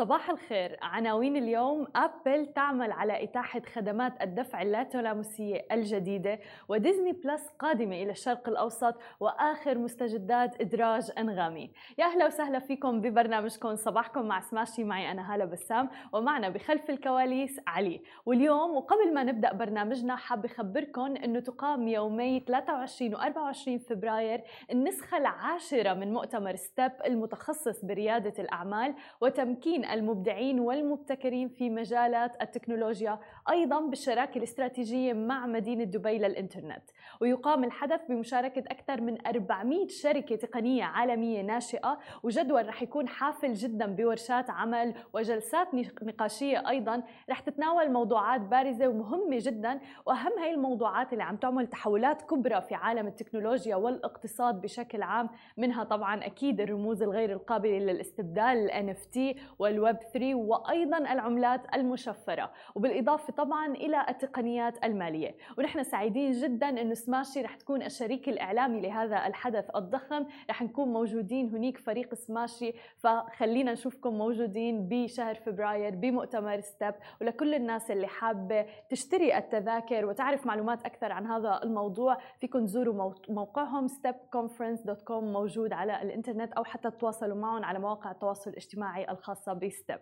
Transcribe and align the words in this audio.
صباح 0.00 0.30
الخير. 0.30 0.76
عناوين 0.82 1.36
اليوم 1.36 1.86
أبل 1.96 2.46
تعمل 2.46 2.92
على 2.92 3.24
إتاحة 3.24 3.62
خدمات 3.74 4.22
الدفع 4.22 4.62
اللاتلامسية 4.62 5.66
الجديدة 5.72 6.38
وديزني 6.68 7.12
بلس 7.12 7.48
قادمة 7.58 8.02
إلى 8.02 8.10
الشرق 8.10 8.48
الأوسط 8.48 8.94
وآخر 9.20 9.78
مستجدات 9.78 10.60
إدراج 10.60 11.10
أنغامي. 11.18 11.70
يا 11.98 12.04
أهلا 12.04 12.26
وسهلا 12.26 12.58
فيكم 12.58 13.00
ببرنامجكم. 13.00 13.76
صباحكم 13.76 14.22
مع 14.22 14.40
سماشي. 14.40 14.84
معي 14.84 15.10
أنا 15.10 15.34
هالة 15.34 15.44
بسام 15.44 15.88
ومعنا 16.12 16.48
بخلف 16.48 16.90
الكواليس 16.90 17.60
علي. 17.66 18.02
واليوم 18.26 18.76
وقبل 18.76 19.14
ما 19.14 19.22
نبدأ 19.22 19.52
برنامجنا 19.52 20.16
حاب 20.16 20.44
أخبركم 20.44 21.16
أنه 21.16 21.40
تقام 21.40 21.88
يومي 21.88 22.40
23 22.40 23.14
و 23.14 23.18
24 23.18 23.78
فبراير 23.78 24.42
النسخة 24.70 25.16
العاشرة 25.16 25.94
من 25.94 26.12
مؤتمر 26.12 26.56
ستيب 26.56 26.92
المتخصص 27.06 27.84
بريادة 27.84 28.42
الأعمال 28.42 28.94
وتمكين 29.20 29.89
المبدعين 29.92 30.60
والمبتكرين 30.60 31.48
في 31.48 31.70
مجالات 31.70 32.42
التكنولوجيا 32.42 33.18
أيضا 33.50 33.80
بالشراكة 33.80 34.38
الاستراتيجية 34.38 35.12
مع 35.12 35.46
مدينة 35.46 35.84
دبي 35.84 36.18
للإنترنت. 36.18 36.82
ويقام 37.20 37.64
الحدث 37.64 38.00
بمشاركة 38.08 38.62
أكثر 38.68 39.00
من 39.00 39.26
400 39.26 39.88
شركة 39.88 40.36
تقنية 40.36 40.84
عالمية 40.84 41.42
ناشئة 41.42 41.98
وجدول 42.22 42.68
رح 42.68 42.82
يكون 42.82 43.08
حافل 43.08 43.52
جدا 43.52 43.86
بورشات 43.86 44.50
عمل 44.50 44.94
وجلسات 45.12 45.68
نقاشية 46.02 46.68
أيضا. 46.68 47.02
رح 47.30 47.40
تتناول 47.40 47.92
موضوعات 47.92 48.40
بارزة 48.40 48.88
ومهمة 48.88 49.38
جدا 49.40 49.80
وأهم 50.06 50.38
هاي 50.38 50.54
الموضوعات 50.54 51.12
اللي 51.12 51.24
عم 51.24 51.36
تعمل 51.36 51.66
تحولات 51.66 52.22
كبرى 52.22 52.60
في 52.60 52.74
عالم 52.74 53.06
التكنولوجيا 53.06 53.76
والاقتصاد 53.76 54.60
بشكل 54.60 55.02
عام 55.02 55.28
منها 55.56 55.84
طبعا 55.84 56.26
أكيد 56.26 56.60
الرموز 56.60 57.02
الغير 57.02 57.32
القابلة 57.32 57.78
للاستبدال 57.78 58.70
ال 58.70 58.94
NFT 58.96 59.38
والويب 59.58 59.96
3 60.12 60.34
وأيضا 60.34 60.98
العملات 60.98 61.60
المشفرة 61.74 62.50
وبالإضافة 62.74 63.32
طبعا 63.32 63.66
إلى 63.66 64.06
التقنيات 64.08 64.84
المالية. 64.84 65.34
ونحن 65.58 65.82
سعيدين 65.82 66.32
جدا 66.32 66.68
أنه 66.68 66.92
سماشي 67.10 67.42
رح 67.42 67.56
تكون 67.56 67.82
الشريك 67.82 68.28
الإعلامي 68.28 68.80
لهذا 68.80 69.26
الحدث 69.26 69.76
الضخم. 69.76 70.26
رح 70.50 70.62
نكون 70.62 70.88
موجودين 70.88 71.48
هنيك 71.54 71.78
فريق 71.78 72.14
سماشي 72.14 72.72
فخلينا 72.98 73.72
نشوفكم 73.72 74.14
موجودين 74.14 74.88
بشهر 74.88 75.34
فبراير 75.34 75.94
بمؤتمر 75.94 76.60
ستيب. 76.60 76.94
ولكل 77.20 77.54
الناس 77.54 77.90
اللي 77.90 78.06
حابة 78.06 78.66
تشتري 78.90 79.38
التذاكر 79.38 80.06
وتعرف 80.06 80.46
معلومات 80.46 80.84
أكثر 80.84 81.12
عن 81.12 81.26
هذا 81.26 81.60
الموضوع 81.62 82.18
فيكم 82.40 82.66
تزوروا 82.66 83.14
موقعهم 83.28 83.88
stepconference.com 83.88 85.10
موجود 85.10 85.72
على 85.72 86.02
الإنترنت 86.02 86.52
أو 86.52 86.64
حتى 86.64 86.90
تتواصلوا 86.90 87.36
معهم 87.36 87.64
على 87.64 87.78
مواقع 87.78 88.10
التواصل 88.10 88.50
الاجتماعي 88.50 89.10
الخاصة 89.10 89.52
بستيب. 89.52 89.98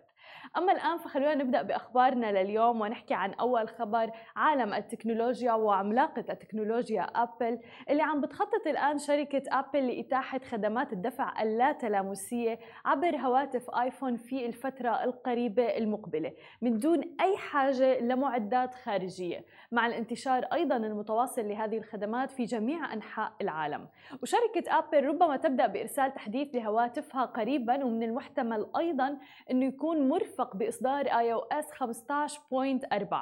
أما 0.57 0.71
الآن 0.71 0.97
فخلونا 0.97 1.35
نبدأ 1.35 1.61
بأخبارنا 1.61 2.43
لليوم 2.43 2.81
ونحكي 2.81 3.13
عن 3.13 3.33
أول 3.33 3.69
خبر 3.69 4.11
عالم 4.35 4.73
التكنولوجيا 4.73 5.53
وعملاقة 5.53 6.25
التكنولوجيا 6.29 7.01
أبل 7.01 7.59
اللي 7.89 8.03
عم 8.03 8.21
بتخطط 8.21 8.67
الآن 8.67 8.97
شركة 8.97 9.43
أبل 9.47 9.87
لإتاحة 9.87 10.39
خدمات 10.39 10.93
الدفع 10.93 11.41
اللا 11.41 11.71
تلامسية 11.71 12.59
عبر 12.85 13.15
هواتف 13.15 13.69
آيفون 13.69 14.15
في 14.15 14.45
الفترة 14.45 15.03
القريبة 15.03 15.77
المقبلة 15.77 16.33
من 16.61 16.77
دون 16.77 17.01
أي 17.21 17.37
حاجة 17.37 17.99
لمعدات 17.99 18.75
خارجية 18.75 19.45
مع 19.71 19.87
الانتشار 19.87 20.43
أيضا 20.43 20.77
المتواصل 20.77 21.47
لهذه 21.47 21.77
الخدمات 21.77 22.31
في 22.31 22.45
جميع 22.45 22.93
أنحاء 22.93 23.33
العالم. 23.41 23.87
وشركة 24.21 24.77
أبل 24.77 25.05
ربما 25.05 25.37
تبدأ 25.37 25.67
بإرسال 25.67 26.13
تحديث 26.13 26.55
لهواتفها 26.55 27.25
قريبا 27.25 27.83
ومن 27.83 28.03
المحتمل 28.03 28.67
أيضا 28.77 29.17
أنه 29.51 29.65
يكون 29.65 30.08
مرفق 30.09 30.55
بإصدار 30.55 31.05
iOS 31.05 31.65
15.4 31.65 33.15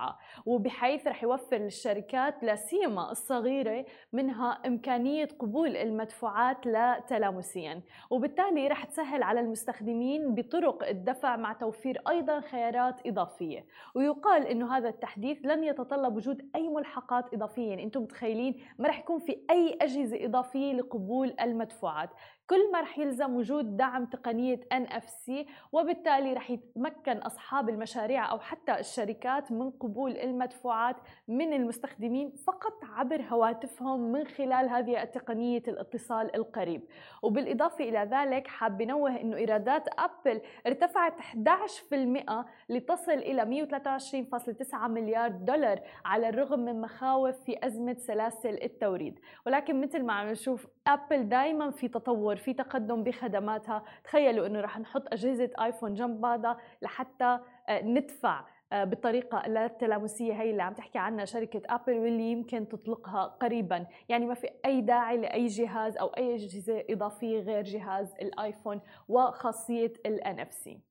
وبحيث 0.45 1.07
رح 1.07 1.23
يوفر 1.23 1.57
للشركات 1.57 2.43
لا 2.43 2.55
سيما 2.55 3.11
الصغيرة 3.11 3.85
منها 4.13 4.51
إمكانية 4.65 5.27
قبول 5.39 5.77
المدفوعات 5.77 6.65
لا 6.65 6.99
تلامسيا 7.07 7.81
وبالتالي 8.09 8.67
رح 8.67 8.83
تسهل 8.83 9.23
على 9.23 9.39
المستخدمين 9.39 10.35
بطرق 10.35 10.87
الدفع 10.87 11.35
مع 11.35 11.53
توفير 11.53 12.01
أيضا 12.09 12.39
خيارات 12.39 13.07
إضافية. 13.07 13.65
ويقال 13.95 14.47
أنه 14.47 14.77
هذا 14.77 14.89
التحديث 14.89 15.37
لن 15.43 15.63
يتطلب 15.63 16.15
وجود 16.15 16.49
أي 16.55 16.67
ملحقات 16.67 17.33
إضافية. 17.33 17.69
يعني 17.69 17.83
أنتم 17.83 18.01
متخيلين؟ 18.01 18.61
ما 18.79 18.87
رح 18.87 18.99
يكون 18.99 19.19
في 19.19 19.37
أي 19.49 19.77
أجهزة 19.81 20.25
إضافية 20.25 20.73
لقبول 20.73 21.33
المدفوعات. 21.41 22.09
كل 22.49 22.71
ما 22.71 22.81
رح 22.81 22.99
يلزم 22.99 23.35
وجود 23.35 23.77
دعم 23.77 24.05
تقنية 24.05 24.59
NFC 24.73 25.31
وبالتالي 25.71 26.33
رح 26.33 26.51
يتمكن 26.51 27.17
أصحاب 27.17 27.69
المشاريع 27.69 28.31
أو 28.31 28.39
حتى 28.39 28.79
الشركات 28.79 29.51
من 29.51 29.71
قبول 29.71 30.17
المدفوعات 30.17 30.95
من 31.27 31.53
المستخدمين 31.53 32.31
فقط 32.47 32.73
عبر 32.83 33.21
هواتفهم 33.21 34.11
من 34.11 34.27
خلال 34.27 34.69
هذه 34.69 35.03
التقنية 35.03 35.63
الاتصال 35.67 36.35
القريب. 36.35 36.81
وبالإضافة 37.21 37.83
إلى 37.83 38.09
ذلك 38.11 38.47
حاب 38.47 38.81
نوه 38.81 39.21
أنه 39.21 39.37
إيرادات 39.37 39.87
أبل 39.99 40.41
ارتفعت 40.67 41.13
11% 41.19 42.45
لتصل 42.69 43.11
إلى 43.11 43.67
123.9 43.67 44.75
مليار 44.75 45.31
دولار 45.31 45.79
على 46.05 46.29
الرغم 46.29 46.59
من 46.59 46.81
مخاوف 46.81 47.35
في 47.43 47.65
أزمة 47.67 47.95
سلاسل 47.99 48.63
التوريد. 48.63 49.19
ولكن 49.45 49.81
مثل 49.81 50.03
ما 50.03 50.13
عم 50.13 50.27
نشوف 50.27 50.67
أبل 50.87 51.29
دائما 51.29 51.71
في 51.71 51.87
تطور 51.87 52.35
في 52.35 52.53
تقدم 52.53 53.03
بخدماتها. 53.03 53.83
تخيلوا 54.03 54.47
إنه 54.47 54.61
رح 54.61 54.79
نحط 54.79 55.13
أجهزة 55.13 55.49
آيفون 55.61 55.93
جنب 55.93 56.21
بعضها 56.21 56.57
لحتى 56.81 57.39
آه، 57.69 57.81
ندفع 57.81 58.45
آه، 58.73 58.83
بالطريقة 58.83 59.65
التلامسية 59.65 60.33
هي 60.33 60.51
اللي 60.51 60.63
عم 60.63 60.73
تحكي 60.73 60.97
عنها 60.97 61.25
شركة 61.25 61.61
أبل 61.65 61.93
واللي 61.93 62.31
يمكن 62.31 62.67
تطلقها 62.67 63.23
قريبا. 63.23 63.87
يعني 64.09 64.25
ما 64.25 64.33
في 64.33 64.49
أي 64.65 64.81
داعي 64.81 65.17
لأي 65.17 65.47
جهاز 65.47 65.97
أو 65.97 66.07
أي 66.07 66.35
أجهزة 66.35 66.83
إضافية 66.89 67.39
غير 67.39 67.63
جهاز 67.63 68.13
الآيفون 68.21 68.81
وخاصية 69.07 69.93
ال 70.05 70.21
NFC 70.39 70.86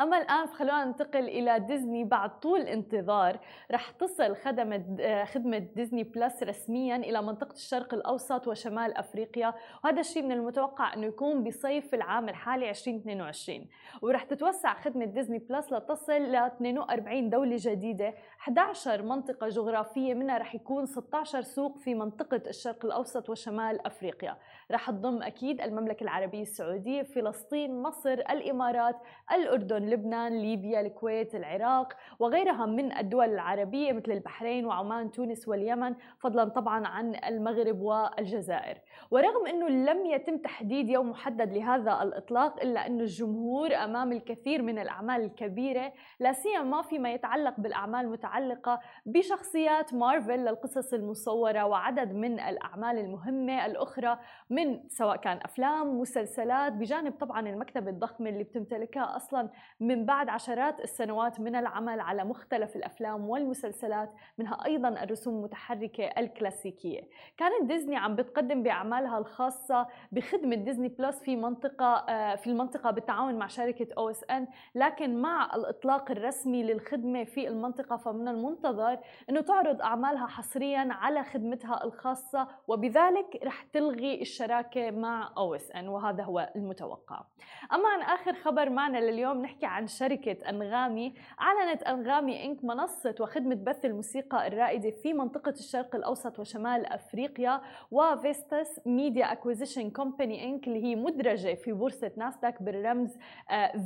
أما 0.00 0.18
الآن 0.18 0.46
فخلونا 0.46 0.84
ننتقل 0.84 1.28
إلى 1.28 1.60
ديزني. 1.60 2.04
بعد 2.04 2.40
طول 2.40 2.60
انتظار 2.60 3.38
رح 3.72 3.90
تصل 3.90 4.36
خدمة 4.36 4.84
خدمة 5.24 5.58
ديزني 5.58 6.02
بلس 6.02 6.42
رسميا 6.42 6.96
إلى 6.96 7.22
منطقة 7.22 7.52
الشرق 7.52 7.94
الأوسط 7.94 8.48
وشمال 8.48 8.96
أفريقيا 8.96 9.54
وهذا 9.84 10.00
الشيء 10.00 10.22
من 10.22 10.32
المتوقع 10.32 10.94
أنه 10.94 11.06
يكون 11.06 11.44
بصيف 11.44 11.94
العام 11.94 12.28
الحالي 12.28 12.70
2022 12.70 13.66
ورح 14.02 14.24
تتوسع 14.24 14.74
خدمة 14.74 15.04
ديزني 15.04 15.38
بلس 15.38 15.72
لتصل 15.72 16.12
ل 16.12 16.36
42 16.36 17.30
دولة 17.30 17.56
جديدة. 17.60 18.14
11 18.40 19.02
منطقة 19.02 19.48
جغرافية 19.48 20.14
منها 20.14 20.38
رح 20.38 20.54
يكون 20.54 20.86
16 20.86 21.42
سوق 21.42 21.78
في 21.78 21.94
منطقة 21.94 22.42
الشرق 22.46 22.84
الأوسط 22.84 23.30
وشمال 23.30 23.86
أفريقيا. 23.86 24.36
رح 24.70 24.90
تضم 24.90 25.22
أكيد 25.22 25.60
المملكة 25.60 26.04
العربية 26.04 26.42
السعودية 26.42 27.02
فلسطين 27.02 27.82
مصر 27.82 28.12
الإمارات 28.12 28.96
الأردن 29.32 29.87
لبنان 29.90 30.38
ليبيا 30.38 30.80
الكويت 30.80 31.34
العراق 31.34 31.92
وغيرها 32.18 32.66
من 32.66 32.92
الدول 32.96 33.28
العربية 33.28 33.92
مثل 33.92 34.12
البحرين 34.12 34.66
وعمان 34.66 35.10
تونس 35.10 35.48
واليمن 35.48 35.94
فضلا 36.20 36.44
طبعا 36.44 36.86
عن 36.86 37.14
المغرب 37.28 37.80
والجزائر. 37.80 38.78
ورغم 39.10 39.46
أنه 39.46 39.68
لم 39.68 40.06
يتم 40.06 40.38
تحديد 40.38 40.88
يوم 40.88 41.10
محدد 41.10 41.52
لهذا 41.52 42.02
الإطلاق 42.02 42.62
إلا 42.62 42.86
أن 42.86 43.00
الجمهور 43.00 43.74
أمام 43.74 44.12
الكثير 44.12 44.62
من 44.62 44.78
الأعمال 44.78 45.24
الكبيرة 45.24 45.92
لا 46.20 46.32
سيما 46.32 46.82
فيما 46.82 47.12
يتعلق 47.12 47.60
بالأعمال 47.60 48.04
المتعلقة 48.04 48.80
بشخصيات 49.06 49.94
مارفل 49.94 50.38
للقصص 50.38 50.94
المصورة 50.94 51.64
وعدد 51.64 52.12
من 52.12 52.40
الأعمال 52.40 52.98
المهمة 52.98 53.66
الأخرى 53.66 54.18
من 54.50 54.88
سواء 54.88 55.16
كان 55.16 55.38
أفلام 55.44 56.00
مسلسلات 56.00 56.72
بجانب 56.72 57.12
طبعا 57.20 57.48
المكتبة 57.48 57.90
الضخمة 57.90 58.28
اللي 58.30 58.44
بتمتلكها 58.44 59.16
أصلا 59.16 59.48
من 59.80 60.06
بعد 60.06 60.28
عشرات 60.28 60.80
السنوات 60.80 61.40
من 61.40 61.56
العمل 61.56 62.00
على 62.00 62.24
مختلف 62.24 62.76
الأفلام 62.76 63.28
والمسلسلات 63.28 64.12
منها 64.38 64.64
أيضا 64.66 64.88
الرسوم 64.88 65.36
المتحركة 65.36 66.04
الكلاسيكية. 66.04 67.00
كانت 67.36 67.62
ديزني 67.62 67.96
عم 67.96 68.16
بتقدم 68.16 68.62
بأعمالها 68.62 69.18
الخاصة 69.18 69.86
بخدمة 70.12 70.56
ديزني 70.56 70.88
بلس 70.88 71.20
في 71.20 71.36
منطقة 71.36 72.04
آه، 72.08 72.34
في 72.34 72.46
المنطقة 72.46 72.90
بالتعاون 72.90 73.34
مع 73.34 73.46
شركة 73.46 73.86
OSN 73.98 74.46
لكن 74.74 75.22
مع 75.22 75.50
الإطلاق 75.54 76.10
الرسمي 76.10 76.62
للخدمة 76.62 77.24
في 77.24 77.48
المنطقة 77.48 77.96
فمن 77.96 78.28
المنتظر 78.28 78.98
أنه 79.30 79.40
تعرض 79.40 79.82
أعمالها 79.82 80.26
حصريا 80.26 80.88
على 80.90 81.24
خدمتها 81.24 81.84
الخاصة 81.84 82.48
وبذلك 82.68 83.40
رح 83.44 83.62
تلغي 83.62 84.20
الشراكة 84.22 84.90
مع 84.90 85.32
OSN 85.36 85.88
وهذا 85.88 86.22
هو 86.22 86.52
المتوقع. 86.56 87.24
أما 87.72 87.88
عن 87.88 88.00
آخر 88.00 88.34
خبر 88.34 88.70
معنا 88.70 88.98
لليوم 88.98 89.42
نحكي 89.42 89.67
عن 89.68 89.86
شركة 89.86 90.48
أنغامي 90.48 91.14
أعلنت 91.40 91.82
أنغامي 91.82 92.44
Inc 92.44 92.64
منصة 92.64 93.14
وخدمة 93.20 93.54
بث 93.54 93.84
الموسيقى 93.84 94.46
الرائدة 94.46 94.90
في 94.90 95.12
منطقة 95.12 95.50
الشرق 95.50 95.96
الأوسط 95.96 96.38
وشمال 96.38 96.86
أفريقيا 96.86 97.60
و 97.90 98.03
Vistas 98.03 98.80
Media 98.86 99.32
Acquisition 99.32 99.90
Company 99.90 100.44
Inc 100.44 100.68
اللي 100.68 100.84
هي 100.84 100.96
مدرجة 100.96 101.54
في 101.54 101.72
بورصة 101.72 102.12
ناسداك 102.16 102.62
بالرمز 102.62 103.18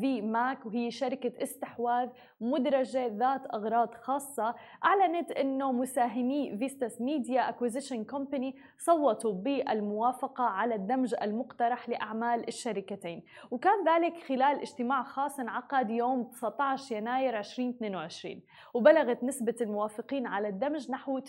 V 0.01 0.19
آه، 0.19 0.21
MAC 0.23 0.67
وهي 0.67 0.91
شركة 0.91 1.43
استحواذ 1.43 2.09
مدرجة 2.41 3.07
ذات 3.07 3.55
أغراض 3.55 3.95
خاصة. 3.95 4.55
أعلنت 4.85 5.31
أنه 5.31 5.73
مساهمي 5.73 6.57
Vistas 6.59 7.01
Media 7.01 7.49
Acquisition 7.49 8.05
Company 8.05 8.57
صوتوا 8.79 9.33
بالموافقة 9.33 10.45
على 10.45 10.75
الدمج 10.75 11.15
المقترح 11.23 11.89
لأعمال 11.89 12.49
الشركتين. 12.49 13.23
وكان 13.51 13.89
ذلك 13.89 14.17
خلال 14.29 14.61
اجتماع 14.61 15.03
خاص 15.03 15.41
انعقد 15.41 15.72
يوم 15.81 16.25
19 16.25 16.97
يناير 16.97 17.39
2022 17.39 18.41
وبلغت 18.75 19.25
نسبة 19.25 19.55
الموافقين 19.61 20.27
على 20.27 20.49
الدمج 20.49 20.91
نحو 20.91 21.21
98% 21.21 21.25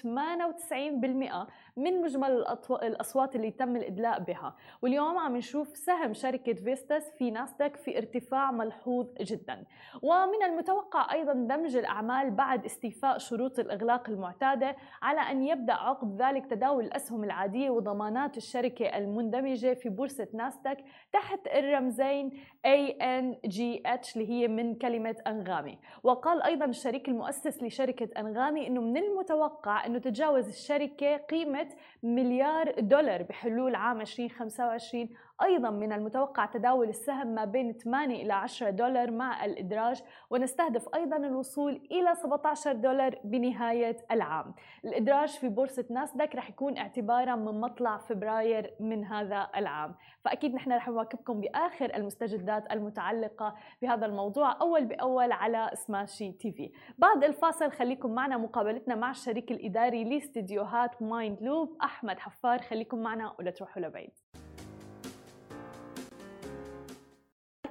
من 1.78 2.02
مجمل 2.02 2.46
الأصوات 2.84 3.36
اللي 3.36 3.52
تم 3.52 3.76
الإدلاء 3.76 4.20
بها. 4.20 4.56
واليوم 4.82 5.18
عم 5.18 5.38
نشوف 5.38 5.78
سهم 5.78 6.14
شركة 6.14 6.54
Vistas 6.54 7.12
في 7.18 7.32
ناسداك 7.32 7.76
في 7.76 7.98
ارتفاع 7.98 8.52
ملحوظ 8.52 9.08
جدا. 9.22 9.64
ومن 10.02 10.44
المتوقع 10.44 11.14
أيضا 11.14 11.34
دمج 11.34 11.76
الأعمال 11.76 12.32
بعد 12.32 12.66
استيفاء 12.66 13.18
شروط 13.18 13.60
الإغلاق 13.60 14.10
المعتادة 14.10 14.76
على 15.02 15.20
أن 15.22 15.44
يبدأ 15.44 15.74
عقب 15.74 16.22
ذلك 16.22 16.46
تداول 16.46 16.86
الأسهم 16.86 17.24
العادية 17.24 17.70
وضمانات 17.70 18.38
الشركة 18.38 18.86
المندمجة 18.86 19.74
في 19.74 19.90
بورصة 19.90 20.28
ناسداك 20.34 20.84
تحت 21.14 21.40
الرمزين 21.48 22.30
ANGH 22.68 24.14
اللي 24.16 24.30
هي 24.30 24.48
من 24.48 24.76
كلمة 24.76 25.16
أنغامي. 25.28 25.80
وقال 26.04 26.42
أيضا 26.42 26.66
الشريك 26.66 27.10
المؤسس 27.10 27.64
لشركة 27.64 28.20
أنغامي 28.20 28.68
أنه 28.68 28.82
من 28.82 28.98
المتوقع 28.98 29.86
أنه 29.86 30.00
تتجاوز 30.00 30.48
الشركة 30.48 31.18
قيمة 31.18 31.63
مليار 32.04 32.80
دولار 32.80 33.24
بحلول 33.24 33.76
عام 33.76 34.02
2025 34.02 35.10
أيضا 35.42 35.70
من 35.70 35.94
المتوقع 35.94 36.46
تداول 36.46 36.90
السهم 36.90 37.28
ما 37.28 37.46
بين 37.46 37.74
8 37.74 38.24
إلى 38.24 38.34
10 38.34 38.70
دولار 38.70 39.12
مع 39.12 39.46
الإدراج 39.46 40.04
ونستهدف 40.30 40.96
أيضا 40.96 41.18
الوصول 41.18 41.88
إلى 41.92 42.16
17 42.16 42.74
دولار 42.74 43.20
بنهاية 43.24 43.98
العام. 44.12 44.54
الإدراج 44.86 45.30
في 45.30 45.50
بورصة 45.50 45.86
ناسداك 45.90 46.36
رح 46.36 46.50
يكون 46.50 46.78
اعتبارا 46.78 47.36
من 47.36 47.62
مطلع 47.62 47.98
فبراير 47.98 48.74
من 48.80 49.06
هذا 49.06 49.50
العام. 49.56 49.96
فأكيد 50.26 50.56
نحن 50.56 50.72
رح 50.72 50.88
نواكبكم 50.88 51.42
بآخر 51.42 51.96
المستجدات 51.96 52.72
المتعلقة 52.72 53.56
بهذا 53.82 54.06
الموضوع 54.06 54.62
أول 54.62 54.86
بأول 54.86 55.32
على 55.32 55.72
سماشي 55.74 56.32
تي 56.32 56.52
في. 56.52 56.72
بعد 56.98 57.24
الفاصل 57.24 57.72
خليكم 57.72 58.12
معنا 58.12 58.38
مقابلتنا 58.38 58.96
مع 58.96 59.12
الشريك 59.12 59.52
الإداري 59.52 60.04
لاستديوهات 60.04 61.02
Mindloop 61.02 61.78
أحمد 61.84 62.20
حفار. 62.20 62.62
خليكم 62.62 62.98
معنا 62.98 63.34
ولا 63.40 63.52
تروحوا 63.52 63.82
لبعيد. 63.82 64.43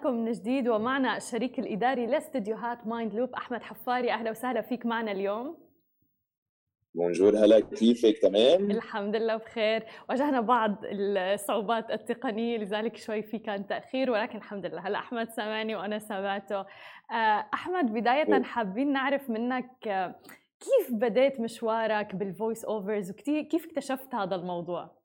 معكم 0.03 0.25
من 0.25 0.33
جديد 0.33 0.69
ومعنا 0.69 1.17
الشريك 1.17 1.59
الإداري 1.59 2.07
لاستديوهات 2.07 2.87
Mindloop 2.87 3.35
أحمد 3.35 3.63
حفار. 3.63 4.13
أهلا 4.13 4.31
وسهلا 4.31 4.61
فيك 4.63 4.87
معنا 4.87 5.13
اليوم. 5.13 5.57
Bonjour. 6.95 7.37
هلا 7.37 7.61
كيفك؟ 7.61 8.19
تمام؟ 8.19 8.71
الحمد 8.71 9.17
لله 9.17 9.37
بخير. 9.37 9.87
واجهنا 10.09 10.41
بعض 10.41 10.77
الصعوبات 10.85 11.91
التقنية 11.91 12.59
لذلك 12.59 12.97
شوي 12.97 13.23
في 13.23 13.39
كان 13.39 13.67
تأخير 13.67 14.11
ولكن 14.11 14.39
الحمد 14.39 14.67
لله. 14.67 14.87
هلا 14.87 14.99
أحمد 14.99 15.31
سامعني 15.31 15.77
وأنا 15.77 15.99
سامعته. 15.99 16.61
آه، 17.11 17.49
أحمد 17.55 17.93
بداية 17.93 18.43
حابين 18.43 18.93
نعرف 18.93 19.31
منك 19.31 19.89
آه، 19.89 20.21
كيف 20.61 20.95
بديت 20.95 21.41
مشوارك 21.41 22.15
بال 22.15 22.29
voice 22.29 22.65
overs 22.65 23.11
وكيف 23.11 23.67
اكتشفت 23.67 24.15
هذا 24.15 24.35
الموضوع؟ 24.35 25.03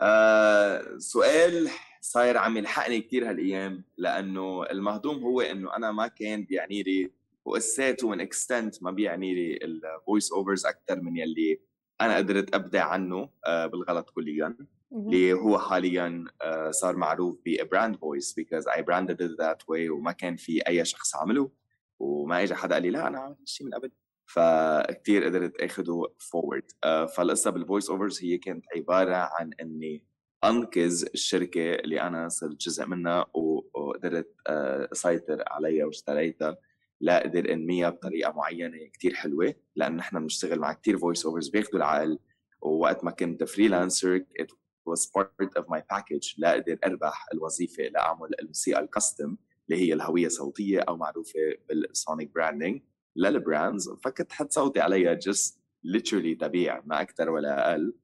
آه 0.00 0.82
سؤال 0.98 1.68
صاير 2.04 2.36
عم 2.36 2.56
يلحقني 2.56 3.00
كثير 3.00 3.30
هالأيام 3.30 3.84
لأنه 3.98 4.62
المهضوم 4.70 5.22
هو 5.22 5.40
إنه 5.40 5.76
أنا 5.76 5.92
ما 5.92 6.06
كان 6.06 6.44
بيعني 6.44 6.82
لي 6.82 7.10
و 7.44 7.64
to 7.64 8.04
a 8.04 8.06
certain 8.06 8.20
extent 8.20 8.82
ما 8.82 8.90
بيعني 8.90 9.34
لي 9.34 9.56
ال 9.56 9.69
voice 9.69 10.32
overs 10.32 10.66
أكثر 10.66 11.00
من 11.00 11.16
يلي 11.16 11.60
أنا 12.00 12.16
قدرت 12.16 12.54
أبدع 12.54 12.84
عنه 12.84 13.28
آه 13.46 13.66
بالغلط 13.66 14.10
كليا 14.10 14.56
اللي 14.92 15.32
هو 15.32 15.58
حاليا 15.58 16.24
آه 16.42 16.70
صار 16.70 16.96
معروف 16.96 17.38
brand 17.70 17.96
voice 17.96 18.32
because 18.32 18.68
I 18.68 18.82
branded 18.82 19.22
that 19.22 19.62
way 19.68 19.88
وما 19.90 20.12
كان 20.12 20.36
في 20.36 20.60
أي 20.68 20.84
شخص 20.84 21.16
عمله 21.16 21.50
وما 21.98 22.42
اجى 22.42 22.54
حدا 22.54 22.74
قال 22.74 22.82
لي 22.82 22.90
لا 22.90 23.08
أنا 23.08 23.18
عملت 23.18 23.48
شيء 23.48 23.66
من 23.66 23.74
قبل. 23.74 23.90
فكتير 24.26 25.24
قدرت 25.24 25.56
أخده 25.60 26.02
forward 26.18 26.70
uh, 26.70 26.88
فالقصة 27.16 27.50
بال 27.50 27.61
voice 27.61 27.90
overs 27.90 28.24
هي 28.24 28.38
كانت 28.38 28.64
عبارة 28.76 29.14
عن 29.38 29.52
إني 29.60 30.11
أنقذ 30.44 31.04
الشركة 31.14 31.74
اللي 31.74 32.00
أنا 32.00 32.28
صرت 32.28 32.56
جزء 32.60 32.86
منها 32.86 33.26
وقدرت 33.34 34.34
آه، 34.46 34.88
أسيطر 34.92 35.44
عليها 35.46 35.86
واشتريتها. 35.86 36.56
لأقدر 37.00 37.52
إنميها 37.52 37.90
بطريقة 37.90 38.32
معينة 38.32 38.86
كتير 38.92 39.14
حلوة 39.14 39.54
لأن 39.76 39.96
نحن 39.96 40.18
بنشتغل 40.20 40.58
مع 40.58 40.72
كتير 40.72 40.98
voice 40.98 41.26
overs 41.26 41.48
بياخذوا 41.48 41.76
العقل. 41.76 42.18
ووقت 42.62 43.04
ما 43.04 43.10
كنت 43.10 43.44
freelancer 43.44 44.18
it 44.18 44.46
was 44.90 45.00
part 45.06 45.48
of 45.58 45.64
my 45.64 45.80
package. 45.94 46.34
لأقدر 46.38 46.78
أربح 46.86 47.26
الوظيفة 47.34 47.82
لأعمل 47.82 48.28
الموسيقى 48.40 48.80
ال 48.80 48.88
custom 48.88 49.36
اللي 49.70 49.82
هي 49.82 49.92
الهوية 49.92 50.26
الصوتية 50.26 50.80
أو 50.80 50.96
معروفة 50.96 51.40
بال 51.68 51.87
sonic 51.87 52.34
branding 52.34 52.82
لل 53.16 53.32
brands. 53.32 53.90
فكنت 54.04 54.32
حط 54.32 54.52
صوتي 54.52 54.80
عليها 54.80 55.18
just 55.28 55.52
literally 55.86 56.36
تبيع 56.40 56.82
ما 56.84 57.00
أكثر 57.00 57.30
ولا 57.30 57.70
أقل. 57.70 57.94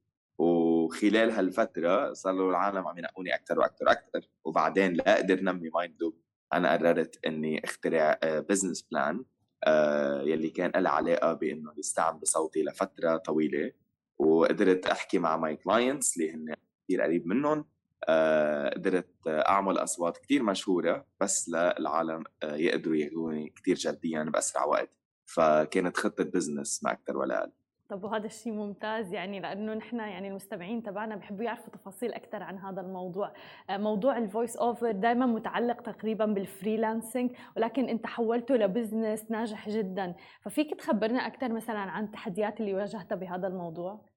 وخلال 0.89 1.31
هالفترة 1.31 2.13
صاروا 2.13 2.51
العالم 2.51 2.89
عم 2.89 2.99
ينقوني 2.99 3.35
أكثر 3.35 3.59
وأكثر 3.59 3.85
وأكثر 3.87 4.29
وبعدين 4.45 4.93
لأقدر 4.93 5.41
نمي 5.41 5.69
Mind 5.69 6.13
أنا 6.53 6.73
قررت 6.73 7.27
إني 7.27 7.65
أخترع 7.65 8.19
business 8.25 8.83
آه، 8.83 8.89
plan 8.91 9.25
آه، 9.65 10.23
يلي 10.23 10.51
كان 10.51 10.83
له 10.83 10.91
علاقة 10.91 11.33
بإنه 11.33 11.73
يستعمل 11.79 12.19
بصوتي 12.19 12.63
لفترة 12.63 13.17
طويلة. 13.17 13.73
وقدرت 14.19 14.87
أحكي 14.87 15.19
مع 15.19 15.37
my 15.37 15.57
clients 15.57 16.17
اللي 16.17 16.33
هن 16.33 16.55
كثير 16.85 17.03
قريب 17.03 17.27
منهم. 17.27 17.65
آه، 18.09 18.71
قدرت 18.75 19.15
أعمل 19.27 19.79
أصوات 19.79 20.19
كثير 20.19 20.43
مشهورة 20.43 21.07
بس 21.21 21.49
للعالم 21.49 22.25
يقدروا 22.45 22.97
ياخذوني 22.97 23.53
كثير 23.57 23.77
جديا 23.77 24.23
بأسرع 24.23 24.65
وقت. 24.65 24.91
فكانت 25.27 25.97
خطة 25.97 26.25
business 26.25 26.85
ما 26.85 26.93
أكثر 26.93 27.17
ولا 27.17 27.39
أقل. 27.39 27.53
طب 27.89 28.05
وهذا 28.05 28.27
الشيء 28.27 28.53
ممتاز 28.53 29.13
يعني 29.13 29.41
لأنه 29.41 29.75
نحن 29.75 29.99
يعني 29.99 30.29
المستمعين 30.29 30.83
تبعنا 30.83 31.17
بحبوا 31.17 31.45
يعرفوا 31.45 31.73
تفاصيل 31.73 32.13
أكثر 32.13 32.43
عن 32.43 32.59
هذا 32.59 32.81
الموضوع. 32.81 33.33
آه، 33.71 33.77
موضوع 33.77 34.19
ال 34.19 34.25
voice 34.25 34.57
over 34.57 34.93
دائما 34.93 35.27
متعلق 35.27 35.81
تقريبا 35.81 36.27
بال 36.27 36.43
freelancing 36.43 37.31
ولكن 37.57 37.89
انت 37.89 38.07
حولته 38.07 38.55
ل 38.55 38.63
business 38.63 39.31
ناجح 39.31 39.69
جدا. 39.69 40.15
ففيك 40.43 40.75
تخبرنا 40.75 41.27
أكثر 41.27 41.53
مثلا 41.53 41.79
عن 41.79 42.05
التحديات 42.05 42.61
اللي 42.61 42.75
واجهتها 42.75 43.17
بهذا 43.17 43.47
الموضوع؟ 43.47 44.09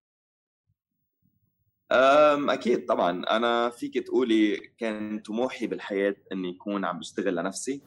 أكيد 2.49 2.85
طبعا. 2.85 3.23
أنا 3.29 3.69
فيك 3.69 3.97
تقولي 4.07 4.57
كان 4.77 5.19
طموحي 5.19 5.67
بالحياة 5.67 6.15
إني 6.31 6.55
أكون 6.55 6.85
عم 6.85 6.99
بشتغل 6.99 7.35
لنفسي. 7.35 7.81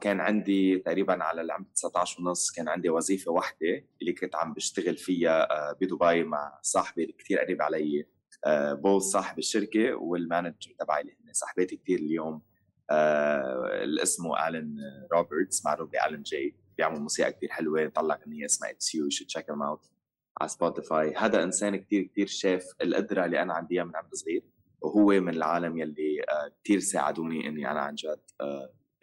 وكان 0.00 0.20
عندي 0.20 0.78
تقريبا 0.78 1.24
على 1.24 1.40
العمر 1.40 1.66
19 1.74 2.22
ونص 2.22 2.50
كان 2.50 2.68
عندي 2.68 2.90
وظيفة 2.90 3.32
واحدة 3.32 3.84
اللي 4.00 4.12
كنت 4.12 4.36
عم 4.36 4.54
بشتغل 4.54 4.96
فيها 4.96 5.50
آه، 5.50 5.72
بدبي 5.80 6.24
مع 6.24 6.58
صاحبي 6.62 7.14
كثير 7.18 7.38
قريب 7.38 7.62
علي 7.62 8.06
آه، 8.46 8.74
boss 8.74 9.02
صاحب 9.02 9.38
الشركة 9.38 9.94
وال 9.94 10.12
manager 10.12 10.74
تبعي 10.78 11.00
اللي 11.00 11.12
هن 11.12 11.32
صاحباتي 11.32 11.76
كثير 11.76 11.98
اليوم. 11.98 12.42
آه، 12.90 13.84
اسمه 14.02 14.48
الين 14.48 14.76
روبرتس 15.12 15.64
معروف 15.64 15.90
بالين 15.90 16.22
جي 16.22 16.56
بيعمل 16.78 17.00
موسيقى 17.00 17.32
كثير 17.32 17.50
حلوة 17.50 17.88
طلع 17.88 18.14
أغنية 18.14 18.44
اسمها 18.44 18.70
It's 18.70 18.94
You 18.94 19.10
شو 19.10 19.24
check 19.24 19.50
out 19.50 19.90
على 20.40 20.48
سبوتيفاي 20.48 21.14
هذا 21.16 21.42
إنسان 21.42 21.76
كثير 21.76 22.02
كثير 22.02 22.26
شاف 22.26 22.64
القدرة 22.82 23.24
اللي 23.24 23.42
أنا 23.42 23.54
عندي 23.54 23.84
من 23.84 23.96
عمر 23.96 24.08
صغير 24.12 24.42
وهو 24.80 25.06
من 25.06 25.34
العالم 25.34 25.78
يلي 25.78 26.24
كثير 26.64 26.78
ساعدوني 26.78 27.48
إني 27.48 27.70
أنا 27.70 27.80
عن 27.80 27.94
جد 27.94 28.20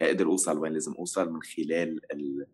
أقدر 0.02 0.26
أوصل 0.26 0.58
وين 0.58 0.72
لازم 0.72 0.92
أوصل 0.92 1.32
من 1.32 1.42
خلال 1.42 2.12
ال 2.12 2.46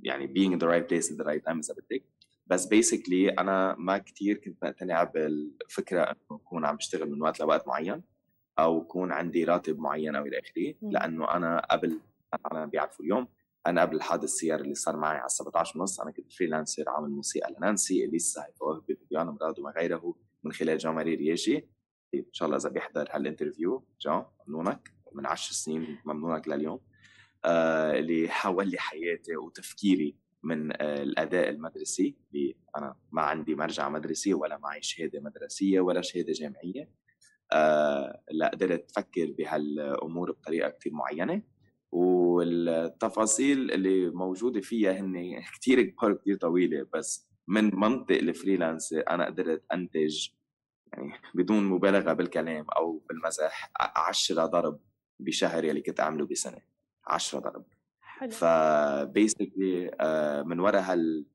يعني 0.00 0.26
being 0.26 0.52
in 0.52 0.58
the 0.58 0.68
right 0.68 0.88
place 0.88 1.10
at 1.10 1.16
the 1.16 1.24
right 1.24 1.44
time 1.48 1.58
اذا 1.58 1.74
بدك 1.74 2.04
بس 2.46 2.66
basically 2.66 3.28
أنا 3.28 3.76
ما 3.78 3.98
كثير 3.98 4.36
كنت 4.36 4.64
مقتنع 4.64 5.04
بالفكرة 5.04 6.02
إنه 6.02 6.40
أكون 6.40 6.64
عم 6.64 6.76
بشتغل 6.76 7.10
من 7.10 7.22
وقت 7.22 7.40
لوقت 7.40 7.68
معين 7.68 8.02
أو 8.58 8.78
يكون 8.78 9.12
عندي 9.12 9.44
راتب 9.44 9.78
معين 9.78 10.16
أو 10.16 10.26
إلى 10.26 10.38
آخره. 10.38 10.74
لأنه 10.82 11.30
أنا 11.34 11.66
قبل 11.70 12.00
أنا 12.52 12.66
بيعرفوا 12.66 13.04
اليوم 13.04 13.28
أنا 13.66 13.82
قبل 13.82 14.02
حادث 14.02 14.24
السيارة 14.24 14.62
اللي 14.62 14.74
صار 14.74 14.96
معي 14.96 15.18
على 15.18 15.28
17 15.28 15.78
ونص 15.78 16.00
أنا 16.00 16.10
كنت 16.10 16.32
freelancer 16.32 16.88
عامل 16.88 17.10
موسيقى 17.10 17.54
لنانسي 17.58 18.04
اليسا 18.04 18.46
هيفا 18.46 18.82
بيبيانا 18.88 19.30
مراد 19.30 19.58
وما 19.58 19.70
غيره 19.70 20.14
من 20.44 20.52
خلال 20.52 20.78
جان 20.78 20.94
ماري 20.94 21.14
رياشي 21.14 21.56
إن 22.14 22.32
شاء 22.32 22.46
الله 22.46 22.58
إذا 22.58 22.68
بيحضر 22.68 23.08
هال 23.10 23.24
interview 23.24 23.84
جان 24.00 24.24
نونك 24.48 24.95
من 25.16 25.26
عشر 25.26 25.52
سنين 25.52 25.98
ممنونك 26.04 26.48
لليوم 26.48 26.80
آه، 27.44 27.98
اللي 27.98 28.28
حول 28.28 28.70
لي 28.70 28.78
حياتي 28.78 29.36
وتفكيري 29.36 30.16
من 30.42 30.72
آه، 30.72 31.02
الأداء 31.02 31.48
المدرسي 31.48 32.16
اللي 32.34 32.56
أنا 32.76 32.96
ما 33.12 33.22
عندي 33.22 33.54
مرجع 33.54 33.88
مدرسي 33.88 34.34
ولا 34.34 34.58
معي 34.58 34.82
شهادة 34.82 35.20
مدرسية 35.20 35.80
ولا 35.80 36.02
شهادة 36.02 36.32
جامعية 36.32 36.90
آه، 37.52 38.22
لا 38.30 38.48
قدرت 38.48 38.90
أفكر 38.90 39.34
بهالأمور 39.38 40.32
بطريقة 40.32 40.68
كثير 40.70 40.92
معينة 40.92 41.42
والتفاصيل 41.92 43.72
اللي 43.72 44.10
موجودة 44.10 44.60
فيها 44.60 44.92
هن 44.92 45.42
كثير 45.60 45.82
كبار 45.82 46.14
كثير 46.14 46.36
طويلة 46.36 46.86
بس 46.94 47.28
من 47.48 47.70
منطق 47.74 48.16
الفريلانس 48.16 48.92
أنا 48.92 49.26
قدرت 49.26 49.64
أنتج 49.72 50.28
يعني 50.92 51.12
بدون 51.34 51.64
مبالغة 51.64 52.12
بالكلام 52.12 52.66
أو 52.76 53.02
بالمزح 53.08 53.72
10 53.80 54.46
ضرب 54.46 54.80
بشهر 55.20 55.64
يلي 55.64 55.80
كنت 55.80 56.00
أعمله 56.00 56.26
بسنة 56.26 56.58
10 57.06 57.38
ضرب. 57.38 57.64
حلو. 58.00 58.30
ف 58.30 58.46
basically 58.46 59.90
آه، 60.00 60.42
من 60.42 60.60
وراء 60.60 60.82
هال 60.82 61.26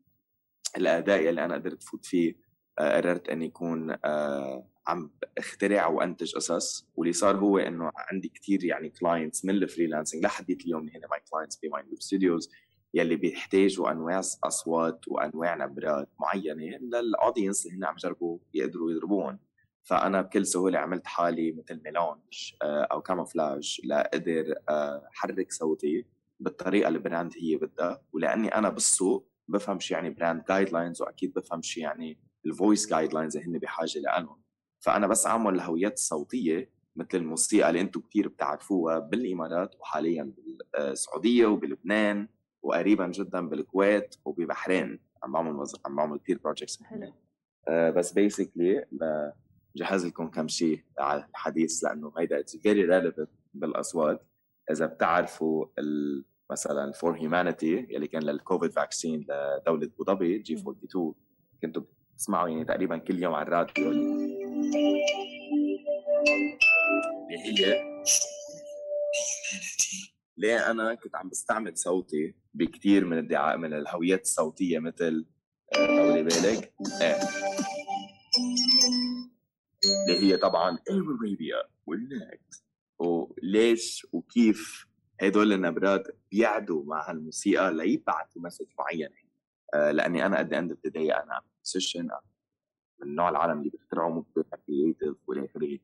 الأداء 0.77 1.29
اللي 1.29 1.45
أنا 1.45 1.53
قدرت 1.55 1.83
فوت 1.83 2.05
فيه 2.05 2.35
آه، 2.79 2.95
قررت 2.95 3.29
إني 3.29 3.45
اكون 3.45 3.97
آه، 4.05 4.67
عم 4.88 5.11
اخترع 5.38 5.88
وأنتج 5.88 6.35
قصص 6.35 6.89
واللي 6.95 7.13
صار 7.13 7.38
هو 7.38 7.57
إنه 7.57 7.91
عندي 7.95 8.29
كثير 8.29 8.65
يعني 8.65 8.89
clients 8.89 9.45
من 9.45 9.53
ال 9.55 9.61
freelancing 9.61 10.23
لحد 10.23 10.50
اليوم 10.50 10.89
هن 10.89 11.07
my 11.07 11.19
clients 11.31 11.59
ب 11.63 11.69
Mind 11.69 11.89
Loop 11.89 12.01
Studios 12.01 12.50
يلي 12.93 13.15
بيحتاجوا 13.15 13.91
أنواع 13.91 14.21
أصوات 14.43 15.07
وأنواع 15.07 15.55
نبرات 15.55 16.09
معينة 16.19 16.77
لل 16.77 16.95
audience 16.95 17.65
اللي 17.65 17.77
هن 17.77 17.83
عم 17.83 17.93
يجربوا 17.93 18.38
يقدروا 18.53 18.91
يضربوهم 18.91 19.39
فأنا 19.83 20.21
بكل 20.21 20.45
سهولة 20.45 20.79
عملت 20.79 21.07
حالي 21.07 21.51
مثل 21.51 21.81
mélange 21.83 22.53
أو 22.63 23.01
camouflage 23.01 23.81
لأقدر 23.83 24.55
أحرك 25.13 25.51
صوتي 25.51 26.05
بالطريقة 26.39 26.88
اللي 26.88 26.97
ال 26.97 27.03
brand 27.03 27.33
هي 27.38 27.55
بدها. 27.55 28.01
ولأني 28.13 28.47
أنا 28.47 28.69
بالسوق 28.69 29.27
بفهم 29.47 29.79
شو 29.79 29.93
يعني 29.93 30.09
brand 30.09 30.43
guidelines 30.50 31.01
وأكيد 31.01 31.33
بفهم 31.33 31.61
شو 31.61 31.79
يعني 31.79 32.19
ال 32.45 32.89
voice 32.89 33.13
guidelines 33.13 33.38
هن 33.38 33.57
بحاجة 33.57 34.00
لهم 34.00 34.41
فأنا 34.79 35.07
بس 35.07 35.27
أعمل 35.27 35.55
الهويات 35.55 35.93
الصوتيه 35.93 36.69
مثل 36.95 37.09
الموسيقى 37.13 37.69
اللي 37.69 37.81
أنتم 37.81 38.01
كثير 38.01 38.27
بتعرفوها 38.27 39.00
بالامارات 39.00 39.75
وحاليا 39.79 40.33
بالسعودية 40.73 41.45
وبلبنان 41.45 42.27
وقريبا 42.61 43.07
جدا 43.07 43.50
بالكويت 43.50 44.15
وببحرين. 44.25 45.00
عم 45.23 45.31
بعمل 45.31 45.65
عم 45.85 45.95
بعمل 45.95 46.19
كثير 46.19 46.39
projects 46.43 46.83
حلو. 46.83 47.13
بس 47.69 48.11
basically 48.11 48.85
جهز 49.75 50.05
لكم 50.05 50.27
كم 50.27 50.47
شيء 50.47 50.83
على 50.99 51.25
الحديث 51.29 51.83
لأنه 51.83 52.13
هيدا 52.17 52.39
it's 52.39 52.57
very 52.57 52.85
relevant 52.85 53.29
بالأصوات. 53.53 54.27
إذا 54.71 54.85
بتعرفوا 54.85 55.65
مثلا 56.51 56.91
For 56.91 57.17
Humanity 57.17 57.88
يلي 57.89 58.07
كان 58.07 58.23
لل 58.23 58.37
COVID 58.37 58.71
vaccine 58.71 59.25
لدولة 59.29 59.85
أبو 59.87 60.03
ظبي 60.03 60.37
G42 60.38 61.13
كنتوا 61.61 61.83
بتسمعوا 62.15 62.49
يعني 62.49 62.65
تقريبا 62.65 62.97
كل 62.97 63.23
يوم 63.23 63.33
على 63.33 63.47
الراديو. 63.47 63.91
اللي 63.91 64.11
هي 67.37 67.83
ليه 70.37 70.71
أنا 70.71 70.95
كنت 70.95 71.15
عم 71.15 71.29
بستعمل 71.29 71.77
صوتي 71.77 72.35
بكثير 72.53 73.05
من 73.05 73.17
الدعايات 73.17 73.57
من 73.57 73.73
الهويات 73.73 74.21
الصوتية 74.21 74.79
مثل 74.79 75.25
آه، 75.75 75.87
طولي 75.87 76.23
بالك؟ 76.23 76.73
إيه 77.01 77.15
اللي 79.85 80.19
هي 80.19 80.38
طبعا 80.38 80.77
اير 80.89 81.03
ارابيا 81.03 81.63
والنكت 81.85 82.63
وليش 83.00 84.07
وكيف 84.11 84.88
هدول 85.21 85.53
النبرات 85.53 86.07
بيعدوا 86.31 86.83
مع 86.85 87.09
هالموسيقى 87.09 87.73
ليبعثوا 87.73 88.41
مسج 88.41 88.65
معين؟ 88.79 89.09
آه 89.73 89.91
لأني 89.91 90.25
أنا 90.25 90.38
قد 90.38 90.53
اند 90.53 90.71
اوف 90.71 90.95
أنا 90.95 91.41
سيشن 91.63 92.09
من 93.01 93.15
نوع 93.15 93.29
العالم 93.29 93.59
اللي 93.59 93.69
بيخترعوا 93.69 94.13
مبدع 94.13 94.57
كرييتيف 94.67 95.15
والى 95.27 95.45
آخره. 95.45 95.79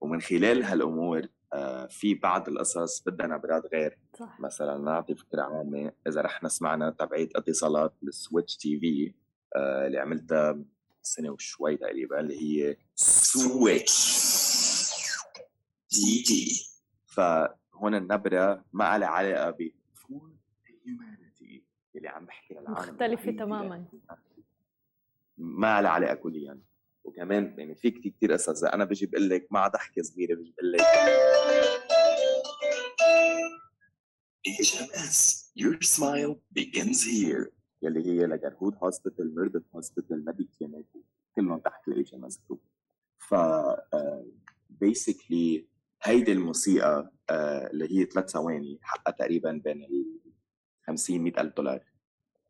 ومن 0.00 0.20
خلال 0.20 0.62
هالأمور 0.64 1.22
آه 1.52 1.86
في 1.86 2.14
بعض 2.14 2.48
القصص 2.48 3.02
بدها 3.02 3.26
نبرات 3.26 3.62
غير. 3.72 3.98
صح. 4.18 4.40
مثلا 4.40 4.78
نعطي 4.78 5.14
فكرة 5.14 5.42
عامة 5.42 5.92
إذا 6.06 6.20
رح 6.20 6.44
نسمعنا 6.44 6.90
تبعيت 6.90 7.36
اتصالات 7.36 7.94
بالسويتش 8.02 8.56
تي 8.56 8.80
في 8.80 9.14
آه 9.56 9.86
اللي 9.86 9.98
عملتها 9.98 10.64
سنة 11.02 11.30
وشوي 11.30 11.76
تقريبا 11.76 12.20
اللي 12.20 12.40
هي 12.42 12.76
Switch. 12.94 14.30
TV 15.88 16.64
فهون 17.06 17.94
النبرة 17.94 18.64
ما 18.72 18.98
لها 18.98 19.08
علاقة 19.08 19.50
ب 19.50 19.70
Humanity 20.86 21.64
اللي 21.96 22.08
عم 22.08 22.24
بحكي 22.26 22.54
للعالم 22.54 22.72
مختلفة 22.72 23.32
تماما. 23.32 23.84
ما 25.38 25.82
لها 25.82 25.90
علاقة 25.90 26.14
كليا. 26.14 26.60
وكمان 27.04 27.54
يعني 27.58 27.74
في 27.74 27.90
كثير 27.90 28.12
كثير 28.12 28.32
قصص 28.32 28.64
أنا 28.64 28.84
بجي 28.84 29.06
بقول 29.06 29.28
لك 29.28 29.46
مع 29.50 29.68
ضحكة 29.68 30.02
صغيرة 30.02 30.34
بجي 30.34 30.54
بقول 30.58 30.72
لك 30.72 30.80
HMS 34.48 35.50
Your 35.56 35.76
smile 35.82 36.34
begins 36.52 37.04
here. 37.04 37.52
يلي 37.82 38.06
هي 38.06 38.26
لجرهود 38.26 38.74
hospital 38.82 39.34
ميردف 39.34 39.62
hospital 39.74 40.24
ميديكينات 40.24 40.84
كلهم 41.36 41.58
تحت 41.58 41.88
ال 41.88 42.14
HMS 42.14 42.40
group 42.48 42.60
ف 43.18 43.34
basically 44.70 45.58
آه، 45.58 46.08
هيدي 46.08 46.32
الموسيقى 46.32 47.12
آه، 47.30 47.70
اللي 47.70 47.98
هي 47.98 48.04
ثلاث 48.04 48.30
ثواني 48.30 48.78
حقها 48.82 49.12
تقريبا 49.12 49.52
بين 49.64 49.82
ال 49.82 50.20
50 50.86 51.20
100 51.20 51.40
ألف 51.40 51.56
دولار. 51.56 51.84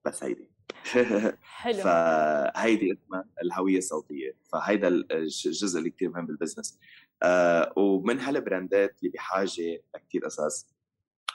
بس 0.04 0.24
هيدي. 0.24 0.50
حلو. 1.42 1.82
فهيدي 1.82 2.92
اسمها 2.92 3.24
الهوية 3.42 3.78
الصوتية. 3.78 4.36
فهيدا 4.52 4.88
الجزء 4.88 5.78
اللي 5.78 5.90
كثير 5.90 6.10
مهم 6.10 6.26
بال 6.26 6.36
business. 6.36 6.78
آه 7.22 7.72
ومن 7.76 8.20
هال 8.20 8.40
brandات 8.40 8.98
اللي 8.98 9.10
بحاجه 9.10 9.82
لكثير 9.94 10.24
قصص 10.24 10.66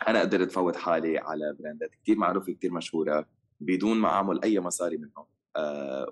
أنا 0.07 0.21
قدرت 0.21 0.51
فوت 0.51 0.75
حالي 0.75 1.17
على 1.17 1.55
brandات 1.59 1.91
كثير 2.03 2.17
معروفة 2.17 2.53
كثير 2.53 2.71
مشهورة. 2.71 3.27
بدون 3.59 3.97
ما 3.97 4.07
أعمل 4.09 4.41
أي 4.43 4.59
مصاري 4.59 4.97
منهم. 4.97 5.25
آه 5.55 6.11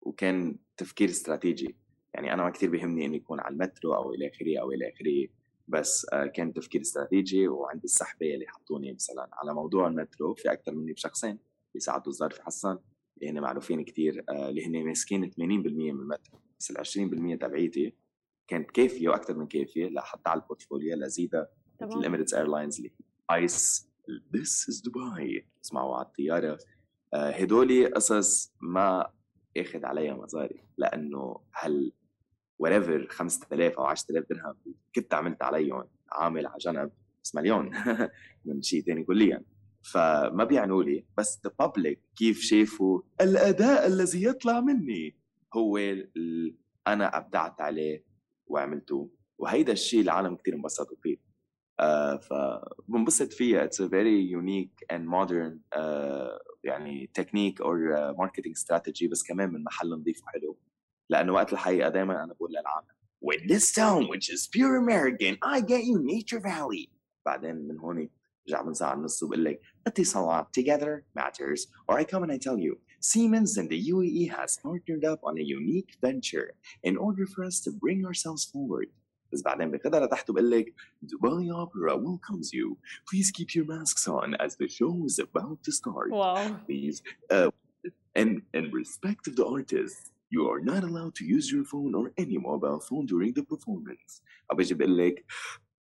وكان 0.00 0.58
تفكير 0.76 1.08
استراتيجي. 1.08 1.76
يعني 2.14 2.32
أنا 2.32 2.42
ما 2.42 2.50
كثير 2.50 2.70
بيهمني 2.70 3.06
اني 3.06 3.16
اكون 3.16 3.40
على 3.40 3.52
المترو 3.52 3.94
أو 3.94 4.14
إلى 4.14 4.28
آخره 4.28 4.60
أو 4.60 4.72
إلى 4.72 4.88
آخره 4.88 5.28
بس 5.68 6.06
آه 6.12 6.26
كان 6.26 6.52
تفكير 6.52 6.80
استراتيجي 6.80 7.48
وعندي 7.48 7.84
السحبه 7.84 8.34
اللي 8.34 8.46
حطوني 8.48 8.92
مثلا 8.92 9.28
على 9.32 9.54
موضوع 9.54 9.88
المترو 9.88 10.34
في 10.34 10.52
أكثر 10.52 10.74
مني 10.74 10.92
بشخصين 10.92 11.38
بيساعدوا 11.74 12.12
الظرف 12.12 12.38
حسن 12.38 12.78
اللي 13.16 13.30
هن 13.30 13.40
معروفين 13.40 13.84
كثير 13.84 14.24
آه 14.28 14.48
اللي 14.48 14.66
هن 14.66 14.84
ماسكين 14.84 15.30
80% 15.30 15.36
من 15.38 15.90
المترو. 15.90 16.38
بس 16.60 16.70
ال 16.70 16.78
20% 17.36 17.40
تبعيتي 17.40 17.94
كانت 18.48 18.70
كافية 18.70 19.08
وأكثر 19.08 19.34
من 19.34 19.46
كافية 19.46 19.88
لحتى 19.88 20.30
على 20.30 20.40
البورتفوليو 20.40 20.96
لزيدها 20.96 21.48
مثل 21.82 21.98
الإميريتس 21.98 22.34
إيرلاينز 22.34 22.76
اللي 22.76 22.90
آيس 23.30 23.88
This 24.08 24.68
is 24.68 24.82
Dubai. 24.82 25.44
اسمعوا 25.64 25.96
على 25.96 26.06
الطيارة. 26.06 26.58
آه، 27.14 27.30
هدولي 27.30 27.86
قصص 27.86 28.52
ما 28.60 29.10
أخذ 29.56 29.84
عليها 29.84 30.14
مصاري 30.14 30.64
لأنه 30.78 31.40
هل 31.52 31.92
وريفر 32.58 33.06
5000 33.10 33.72
أو 33.78 33.84
10000 33.84 34.24
درهم 34.30 34.54
كنت 34.94 35.14
عملت 35.14 35.42
عليهم 35.42 35.84
عامل 36.12 36.46
على 36.46 36.58
جنب 36.60 36.90
بس 37.24 37.34
مليون 37.34 37.70
من 38.44 38.62
شيء 38.62 38.82
ثاني 38.82 39.04
كليا. 39.04 39.42
فما 39.82 40.44
بيعنوا 40.44 40.82
لي 40.82 41.04
بس 41.18 41.40
ذا 41.44 41.52
بابليك 41.58 42.00
كيف 42.16 42.40
شافوا 42.40 43.00
الأداء 43.20 43.86
الذي 43.86 44.24
يطلع 44.24 44.60
مني؟ 44.60 45.16
هو 45.54 45.78
أنا 46.86 47.16
أبدعت 47.18 47.60
عليه 47.60 48.04
وعملته. 48.46 49.10
وهيدا 49.38 49.72
الشيء 49.72 50.00
العالم 50.00 50.36
كثير 50.36 50.54
انبسطوا 50.54 50.96
فيه. 51.02 51.31
فبنبسط 52.21 53.33
فيها 53.33 53.63
اتس 53.63 53.81
ا 53.81 53.87
فيري 53.87 54.29
يونيك 54.31 54.85
اند 54.91 55.07
مودرن 55.07 55.59
يعني 56.63 57.09
تكنيك 57.13 57.61
اور 57.61 57.77
ماركتينج 58.17 58.55
استراتيجي 58.55 59.07
بس 59.07 59.23
كمان 59.23 59.53
من 59.53 59.63
محل 59.63 59.89
نظيف 59.89 60.23
وحلو 60.23 60.57
لانه 61.09 61.33
وقت 61.33 61.53
الحقيقه 61.53 61.89
دائما 61.89 62.23
انا 62.23 62.33
بقول 62.33 62.51
للعالم 62.51 62.87
With 63.29 63.43
this 63.53 63.71
town 63.71 64.01
which 64.13 64.27
is 64.35 64.41
pure 64.55 64.75
American 64.83 65.33
I 65.55 65.57
get 65.61 65.83
you 65.89 65.97
Nature 65.99 66.39
Valley 66.39 66.89
بعدين 67.25 67.55
من 67.55 67.79
هون 67.79 68.09
رجع 68.47 68.61
بنزع 68.61 68.93
النص 68.93 69.23
وبقول 69.23 69.45
لك 69.45 69.61
اتصالات 69.87 70.59
together 70.59 71.19
matters 71.19 71.61
or 71.91 71.99
I 71.99 72.03
come 72.03 72.23
and 72.23 72.31
I 72.31 72.37
tell 72.37 72.57
you 72.57 72.77
Siemens 72.99 73.57
and 73.57 73.69
the 73.69 73.81
UAE 73.93 74.23
has 74.37 74.57
partnered 74.57 75.05
up 75.11 75.19
on 75.23 75.37
a 75.37 75.45
unique 75.59 75.91
venture 76.01 76.49
in 76.83 76.97
order 76.97 77.25
for 77.33 77.43
us 77.49 77.61
to 77.65 77.71
bring 77.83 78.05
ourselves 78.05 78.43
forward 78.53 78.87
بس 79.33 79.41
بعدين 79.41 79.71
بياخدها 79.71 80.05
لتحت 80.05 80.29
وبقول 80.29 80.51
لك 80.51 80.73
Dubai 81.05 81.49
Opera 81.51 81.95
welcomes 81.97 82.53
you. 82.53 82.77
Please 83.09 83.31
keep 83.31 83.55
your 83.55 83.65
masks 83.65 84.07
on 84.07 84.35
as 84.45 84.55
the 84.55 84.67
show 84.67 84.93
is 85.05 85.19
about 85.19 85.57
to 85.63 85.71
start. 85.71 86.09
Wow. 86.11 86.59
Please. 86.67 87.01
Uh, 87.31 87.51
and 88.15 88.41
in 88.53 88.71
respect 88.71 89.27
of 89.27 89.35
the 89.35 89.45
artist, 89.45 90.11
you 90.29 90.41
are 90.51 90.61
not 90.71 90.83
allowed 90.89 91.15
to 91.19 91.25
use 91.25 91.51
your 91.51 91.65
phone 91.71 91.93
or 91.99 92.05
any 92.23 92.37
mobile 92.37 92.79
phone 92.79 93.05
during 93.05 93.33
the 93.33 93.43
performance. 93.43 94.21
أو 94.51 94.55
بيجي 94.55 94.73
بقول 94.73 94.97
لك 94.97 95.25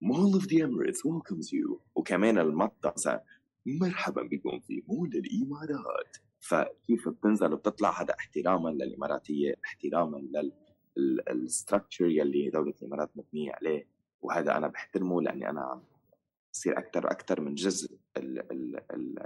Mall 0.05 0.35
of 0.35 0.49
the 0.49 0.61
Emirates 0.61 1.03
welcomes 1.05 1.53
you 1.53 1.81
وكمان 1.95 2.39
المطة 2.39 3.23
مرحبا 3.67 4.23
بكم 4.23 4.61
في 4.61 4.83
مول 4.89 5.09
الإمارات 5.09 6.17
فكيف 6.41 7.09
بتنزل 7.09 7.53
وبتطلع 7.53 8.03
هذا 8.03 8.15
احتراما 8.15 8.69
للإماراتية 8.71 9.55
احتراما 9.65 10.19
لل 10.98 11.18
structure 11.18 12.06
يلي 12.06 12.50
دولة 12.50 12.74
الإمارات 12.82 13.12
مبنية 13.16 13.52
عليه 13.52 13.88
وهذا 14.22 14.58
أنا 14.58 14.68
بحترمه 14.68 15.22
لأني 15.22 15.50
أنا 15.50 15.62
عم 15.62 15.84
بصير 16.54 16.78
أكثر 16.78 17.06
وأكثر 17.06 17.42
من 17.42 17.56
جزء 17.56 17.98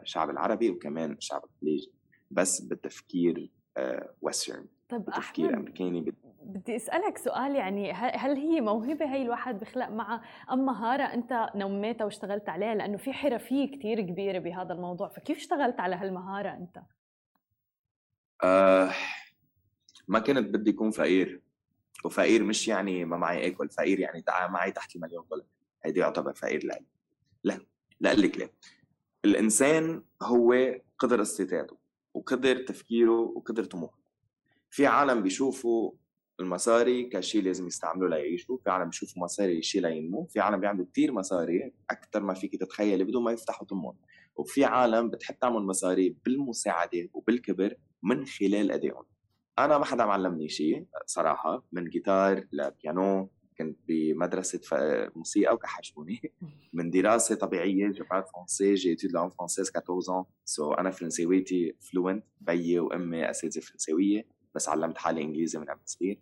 الشعب 0.02 0.30
العربي 0.30 0.70
وكمان 0.70 1.12
الشعب 1.12 1.44
الخليجي 1.46 1.92
بس 2.32 2.62
بالتفكير 2.62 3.52
western 4.22 4.60
آه، 4.60 4.68
طيب 4.90 5.06
تفكير 5.06 5.54
أمريكاني 5.54 6.02
بت... 6.02 6.16
بدي 6.44 6.76
أسألك 6.76 7.18
سؤال 7.18 7.56
يعني 7.56 7.92
هل 7.94 8.36
هي 8.36 8.62
موهبة 8.62 9.06
هي 9.06 9.22
الواحد 9.22 9.60
بيخلق 9.60 9.90
معها؟ 9.90 10.22
أم 10.52 10.66
مهارة 10.66 11.04
أنت 11.04 11.50
نميتها 11.56 12.06
واشتغلت 12.06 12.50
عليها؟ 12.50 12.76
لأنه 12.76 12.98
في 12.98 13.14
حرفيه 13.14 13.78
كثير 13.78 14.02
كبيرة 14.02 14.40
بهذا 14.40 14.74
الموضوع 14.74 15.10
فكيف 15.10 15.38
اشتغلت 15.38 15.80
على 15.80 15.96
هالمهارة 15.96 16.50
أنت؟ 16.50 16.82
آه 18.44 18.92
ما 20.08 20.20
كنت 20.20 20.38
بدي 20.38 20.72
أكون 20.72 20.92
فقير. 20.92 21.42
وفقير 22.06 22.44
مش 22.44 22.68
يعني 22.68 23.06
ما 23.06 23.18
معي 23.18 23.48
اكل 23.48 23.70
فقير 23.70 24.00
يعني 24.00 24.24
معي 24.50 24.72
تحت 24.72 24.96
المليون 24.96 25.26
دولار. 25.30 25.46
هيدي 25.84 26.00
يعتبر 26.00 26.34
فقير 26.34 26.66
لألي 26.66 26.86
لا 27.44 27.60
لا 28.00 28.14
لك 28.14 28.38
ليه 28.38 28.54
الإنسان 29.26 30.04
هو 30.22 30.76
قدر 31.00 31.22
استطاعته 31.22 31.78
وقدر 32.14 32.58
تفكيره 32.58 33.20
وقدر 33.20 33.64
طموحه. 33.64 34.00
في 34.70 34.86
عالم 34.86 35.24
بيشوفوا 35.24 35.92
المصاري 36.40 37.04
كشيء 37.04 37.44
لازم 37.44 37.68
يستعملوه 37.68 38.10
ليعيشوا 38.10 38.58
في 38.58 38.70
عالم 38.70 38.90
بيشوفوا 38.90 39.24
مصاري 39.24 39.62
شيء 39.62 39.82
لينمو 39.82 40.26
في 40.26 40.40
عالم 40.40 40.60
بيعملوا 40.60 40.86
كثير 40.92 41.12
مصاري 41.12 41.74
أكثر 41.90 42.24
ما 42.24 42.34
فيك 42.34 42.56
تتخيلي 42.56 43.04
بدون 43.04 43.24
ما 43.24 43.32
يفتحوا 43.32 43.68
تمهم 43.68 43.98
وفي 44.36 44.66
عالم 44.66 45.10
بتحب 45.10 45.40
تعمل 45.40 45.62
مصاري 45.62 46.16
بالمساعدة 46.26 47.10
وبالكبر 47.14 47.76
من 48.04 48.26
خلال 48.26 48.72
ايديهم 48.72 49.04
أنا 49.60 49.78
ما 49.78 49.86
حدا 49.86 50.06
معلمني 50.06 50.50
شيء 50.50 50.86
صراحة 51.06 51.64
من 51.72 51.90
جيتار 51.90 52.48
لبيانو 52.52 53.30
كنت 53.58 53.80
بمدرسة 53.88 54.62
موسيقى 55.16 55.54
وكحشوني. 55.54 56.34
من 56.74 56.90
دراسة 56.90 57.36
طبيعية 57.36 57.88
je 57.88 58.24
parle 58.34 58.74
français 58.74 58.90
j'étudie 58.90 59.12
langue 59.12 59.30
française 59.30 59.72
14 59.76 60.26
so 60.46 60.74
أنا 60.74 60.92
فرنساويتي 60.92 61.76
fluent 61.80 62.26
بيي 62.42 62.80
وأمي 62.80 63.30
أساتذة 63.30 63.62
فرنساوية. 63.62 64.28
بس 64.56 64.70
علمت 64.70 64.98
حالي 64.98 65.22
إنجليزي 65.22 65.60
من 65.60 65.66
قبل 65.66 65.82
صغير. 65.86 66.22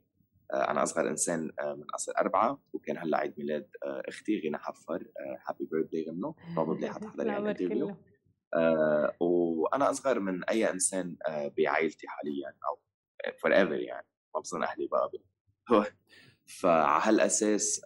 آه، 0.53 0.71
أنا 0.71 0.83
أصغر 0.83 1.09
إنسان 1.09 1.51
آه، 1.59 1.73
من 1.73 1.85
أصل 1.95 2.11
أربعة 2.11 2.61
وكان 2.73 2.97
هلأ 2.97 3.17
عيد 3.17 3.33
ميلاد 3.37 3.67
آه، 3.83 4.03
أختي 4.07 4.39
غينا 4.39 4.57
حفر 4.57 5.07
happy 5.48 5.65
birthday 5.72 6.05
غنو. 6.09 6.35
probably 6.55 6.91
ال 7.19 7.27
interview 7.27 7.95
وأنا 9.19 9.89
أصغر 9.89 10.19
من 10.19 10.43
أي 10.43 10.69
إنسان 10.71 11.17
بعائلتي 11.57 12.07
حاليا 12.07 12.47
أو 12.47 12.82
forever 13.41 13.74
يعني 13.74 14.08
ما 14.36 14.42
بظن 14.42 14.63
أهلي 14.63 14.88
بقى 14.88 15.12
فعلى 16.46 17.01
هالأساس 17.03 17.82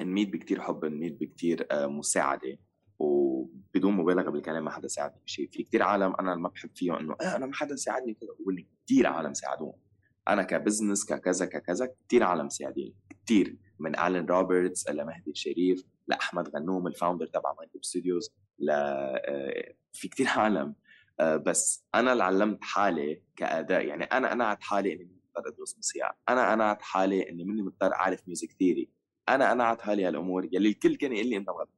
نميت 0.00 0.32
بكتير 0.32 0.60
حب 0.60 0.84
نميت 0.84 1.20
بكتير 1.20 1.66
آه، 1.70 1.86
مساعدة 1.86 2.58
وبدون 2.98 3.92
مبالغة 3.94 4.30
بالكلام 4.30 4.64
ما 4.64 4.70
حدا 4.70 4.88
ساعدني 4.88 5.20
بشيء 5.24 5.48
في 5.50 5.62
كتير 5.62 5.82
عالم 5.82 6.14
أنا 6.20 6.34
ما 6.34 6.48
بحب 6.48 6.70
فيهم 6.74 6.94
إنه 6.94 7.16
آه 7.20 7.36
أنا 7.36 7.46
ما 7.46 7.54
حدا 7.54 7.76
ساعدني 7.76 8.14
كذا 8.14 8.64
كتير 8.84 9.06
عالم 9.06 9.34
ساعدوني 9.34 9.80
أنا 10.28 10.42
ك 10.42 10.49
business 10.49 11.04
ككذا 11.04 11.46
ككذا 11.46 11.86
كتير 11.86 12.22
عالم 12.22 12.48
ساعدين 12.48 12.94
كتير. 13.10 13.56
من 13.78 13.98
الين 13.98 14.26
روبرتس 14.26 14.88
لمهدي 14.88 15.30
الشريف 15.30 15.84
لأحمد 16.08 16.48
غنوم 16.56 16.86
ال 16.86 16.91
founder 16.91 17.26
تبع 17.26 17.52
مايكرو 17.58 17.82
ستوديوز 17.82 18.34
ل 18.58 18.70
آه، 18.70 19.74
في 19.92 20.08
كتير 20.08 20.28
عالم. 20.28 20.74
بس 21.20 21.84
أنا 21.94 22.12
اللي 22.12 22.24
علمت 22.24 22.64
حالي 22.64 23.22
كأداء 23.36 23.86
يعني 23.86 24.04
أنا 24.04 24.30
قنعت 24.30 24.62
حالي 24.62 24.92
إني 24.92 25.04
مضطر 25.04 25.48
أدرس 25.48 25.76
موسيقى 25.76 26.18
أنا 26.28 26.52
قنعت 26.52 26.82
حالي 26.82 27.30
إني 27.30 27.44
مني 27.44 27.62
مضطر 27.62 27.94
أعرف 27.94 28.22
music 28.26 28.52
theory 28.58 28.88
أنا 29.28 29.50
قنعت 29.50 29.80
حالي 29.80 30.04
هالأمور 30.04 30.48
يلي 30.52 30.68
الكل 30.68 30.96
كان 30.96 31.12
يقول 31.12 31.26
لي 31.26 31.36
أنت 31.36 31.48
غلط. 31.48 31.70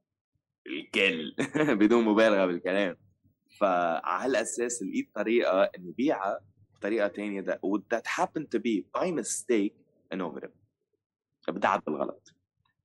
الكل 0.67 1.35
بدون 1.79 2.05
مبالغة 2.05 2.45
بالكلام. 2.45 2.97
فعلى 3.59 4.25
هالاساس 4.25 4.83
لقيت 4.83 5.15
طريقة 5.15 5.63
اني 5.63 5.91
بيعها 5.91 6.39
بطريقة 6.75 7.07
ثانية 7.07 7.41
that, 7.41 7.59
that 7.93 8.07
happened 8.07 8.47
to 8.55 8.59
be 8.59 8.99
by 8.99 9.11
mistake 9.11 9.73
innovative 10.15 10.51
أبدعت 11.49 11.85
بالغلط. 11.85 12.33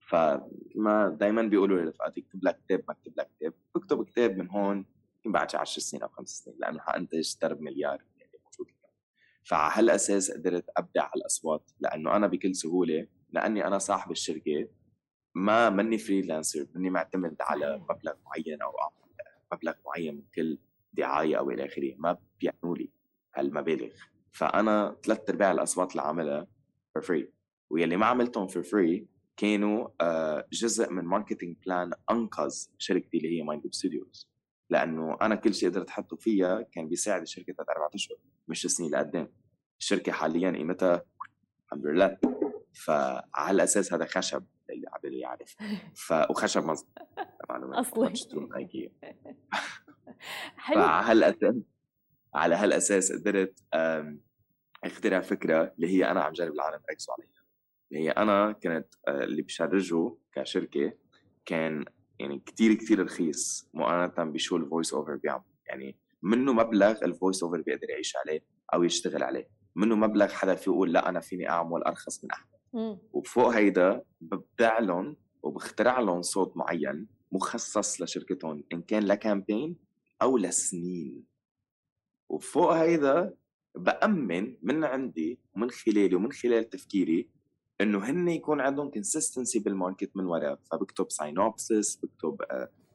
فما 0.09 1.17
دائما 1.21 1.43
بيقولوا 1.43 1.81
لرفقاتي 1.81 2.21
اكتب 2.21 2.45
لك 2.45 2.59
كتاب 2.67 2.85
ما 2.89 2.95
اكتب 2.95 3.13
لك 3.17 3.31
كتاب 3.39 3.55
بكتب 3.75 4.05
كتاب 4.05 4.37
من 4.39 4.49
هون 4.49 4.85
يمكن 5.25 5.33
بعد 5.33 5.57
10 5.57 5.81
سنين 5.81 6.03
أو 6.03 6.09
خمس 6.09 6.29
سنين 6.29 6.57
لأنه 6.61 6.81
حانتج 6.81 7.35
درب 7.43 7.61
مليار 7.61 8.03
فعلى 9.45 9.73
هالاساس 9.75 10.31
قدرت 10.31 10.65
أبدع 10.77 11.03
على 11.03 11.13
الأصوات 11.17 11.71
لأنه 11.81 12.17
أنا 12.17 12.27
بكل 12.27 12.57
سهولة 12.57 13.07
لأني 13.31 13.67
أنا 13.67 13.79
صاحب 13.79 14.11
الشركة 14.11 14.69
ما 15.35 15.71
مني 15.71 15.99
freelancer 15.99 16.67
مني 16.75 16.91
معتمد 16.91 17.37
على 17.41 17.79
مبلغ 17.79 18.15
معين 18.25 18.63
أو 18.63 18.73
مبلغ 19.53 19.73
معين 19.87 20.15
من 20.15 20.23
كل 20.35 20.59
دعاية 20.93 21.39
أو 21.39 21.51
إلى 21.51 21.67
آخره 21.67 21.95
ما 21.97 22.19
بيعنوا 22.41 22.77
لي 22.77 22.91
هالمبالغ. 23.35 23.91
فأنا 24.33 24.97
ثلاث 25.05 25.31
أرباع 25.31 25.53
الأصوات 25.53 25.91
اللي 25.91 26.03
عاملها 26.03 26.47
for 26.95 27.03
free 27.03 27.33
ويلي 27.71 27.97
ما 27.97 28.07
عملتهم 28.07 28.47
for 28.47 28.63
free 28.63 29.07
كانوا 29.37 29.89
آه، 30.01 30.47
جزء 30.53 30.91
من 30.91 31.05
marketing 31.05 31.57
plan 31.67 31.93
أنقذ 32.11 32.67
شركتي 32.79 33.17
اللي 33.17 33.39
هي 33.39 33.43
مايند 33.43 33.63
ستوديوز 33.71 34.32
لأنه 34.73 35.17
أنا 35.23 35.35
كل 35.35 35.55
شيء 35.55 35.71
قدرت 35.71 35.89
أحطه 35.89 36.17
فيها 36.17 36.63
كان 36.63 36.89
بيساعد 36.89 37.23
الشركة 37.23 37.53
ثلاث 37.53 37.69
أربع 37.69 37.89
أشهر 37.95 38.17
مش 38.49 38.63
سنين 38.63 38.91
لقدام 38.93 39.29
الشركة 39.81 40.13
حاليا 40.13 40.51
قيمتها 40.51 41.03
الحمد 41.65 41.87
لله. 41.87 42.19
فعلى 42.73 43.51
الأساس 43.51 43.93
هذا 43.93 44.05
خشب 44.05 44.45
اللي 44.71 44.87
عبالي 44.93 45.19
يعرف 45.19 45.57
ف 45.95 46.13
وخشب 46.31 46.65
مظبوط 46.65 46.99
اصلي 47.75 48.15
فعلى 50.67 51.05
هالأساس 51.11 51.55
على 52.35 52.55
هالأساس 52.55 53.13
قدرت 53.13 53.61
أخترع 54.85 55.21
فكرة 55.21 55.73
اللي 55.77 55.89
هي 55.89 56.11
أنا 56.11 56.23
عم 56.23 56.33
جرب 56.33 56.53
العالم 56.53 56.81
ركزوا 56.91 57.15
عليها 57.15 57.43
اللي 57.91 58.05
هي 58.05 58.11
أنا 58.11 58.53
كنت 58.53 58.95
آه، 59.09 59.25
اللي 59.25 59.43
بشرجه 59.43 60.17
كشركة 60.33 60.93
كان 61.45 61.85
يعني 62.23 62.39
كتير 62.39 62.75
كتير 62.75 63.03
رخيص 63.03 63.71
مقارنة 63.75 64.31
بشو 64.31 64.57
ال 64.57 64.63
voice 64.63 64.95
over 64.95 65.17
بيعمل. 65.17 65.43
يعني 65.67 65.97
منه 66.23 66.53
مبلغ 66.53 67.05
ال 67.05 67.11
voice 67.11 67.43
over 67.43 67.61
بيقدر 67.61 67.91
يعيش 67.91 68.17
عليه 68.17 68.45
أو 68.75 68.85
يشتغل 68.85 69.23
عليه. 69.23 69.49
منه 69.77 69.97
مبلغ 69.97 70.29
حدا 70.29 70.55
في 70.55 70.71
يقول 70.71 70.93
لا 70.93 71.09
أنا 71.09 71.21
فيني 71.21 71.49
أعمل 71.49 71.83
أرخص 71.83 72.25
من 72.25 72.31
أحمد. 72.31 72.99
وفوق 73.13 73.49
هيدا 73.49 74.03
ببدع 74.21 74.79
لهم 74.79 75.17
وبخترع 75.43 76.01
لهم 76.01 76.23
صوت 76.23 76.57
معين 76.57 77.09
مخصص 77.33 78.03
لشركتهم 78.03 78.65
إن 78.73 78.83
كان 78.83 79.03
ل 79.03 79.11
campaign 79.11 79.77
أو 80.23 80.39
لسنين. 80.39 81.25
وفوق 82.29 82.73
هيدا 82.73 83.35
بأمن 83.75 84.57
من 84.63 84.85
عندي 84.85 85.41
ومن 85.57 85.71
خلالي 85.71 86.15
ومن 86.15 86.33
خلال 86.33 86.71
تفكيري 86.71 87.31
إنه 87.83 87.99
هن 88.11 88.29
يكون 88.29 88.61
عندهم 88.61 88.91
consistency 88.91 89.59
بال 89.59 89.72
market 89.72 90.11
من 90.15 90.27
وراء 90.27 90.59
فبكتب 90.71 91.11
synopsis 91.11 91.97
بكتب 91.97 92.43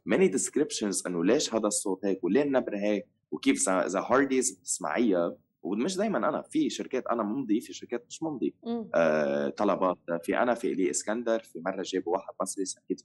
many 0.05 0.27
uh, 0.27 0.31
descriptions 0.31 1.07
إنه 1.07 1.25
ليش 1.25 1.53
هذا 1.53 1.67
الصوت 1.67 2.05
هيك 2.05 2.23
وليه 2.23 2.41
النبرة 2.43 2.77
هيك 2.77 3.05
وكيف 3.31 3.69
إذا 3.69 3.99
هارديز 3.99 4.51
بتسمعيها. 4.51 5.37
ومش 5.63 5.97
دائما 5.97 6.17
أنا 6.17 6.41
في 6.41 6.69
شركات 6.69 7.07
أنا 7.07 7.23
ممضي 7.23 7.61
في 7.61 7.73
شركات 7.73 8.05
مش 8.09 8.23
ممضي 8.23 8.53
آه 8.95 9.49
طلبات 9.49 9.97
في 10.23 10.37
أنا 10.37 10.53
في 10.53 10.71
إلي 10.71 10.89
إسكندر 10.89 11.39
في 11.39 11.61
مرة 11.65 11.81
جابوا 11.85 12.13
واحد 12.13 12.33
مصري 12.41 12.63
حكيت 12.77 13.01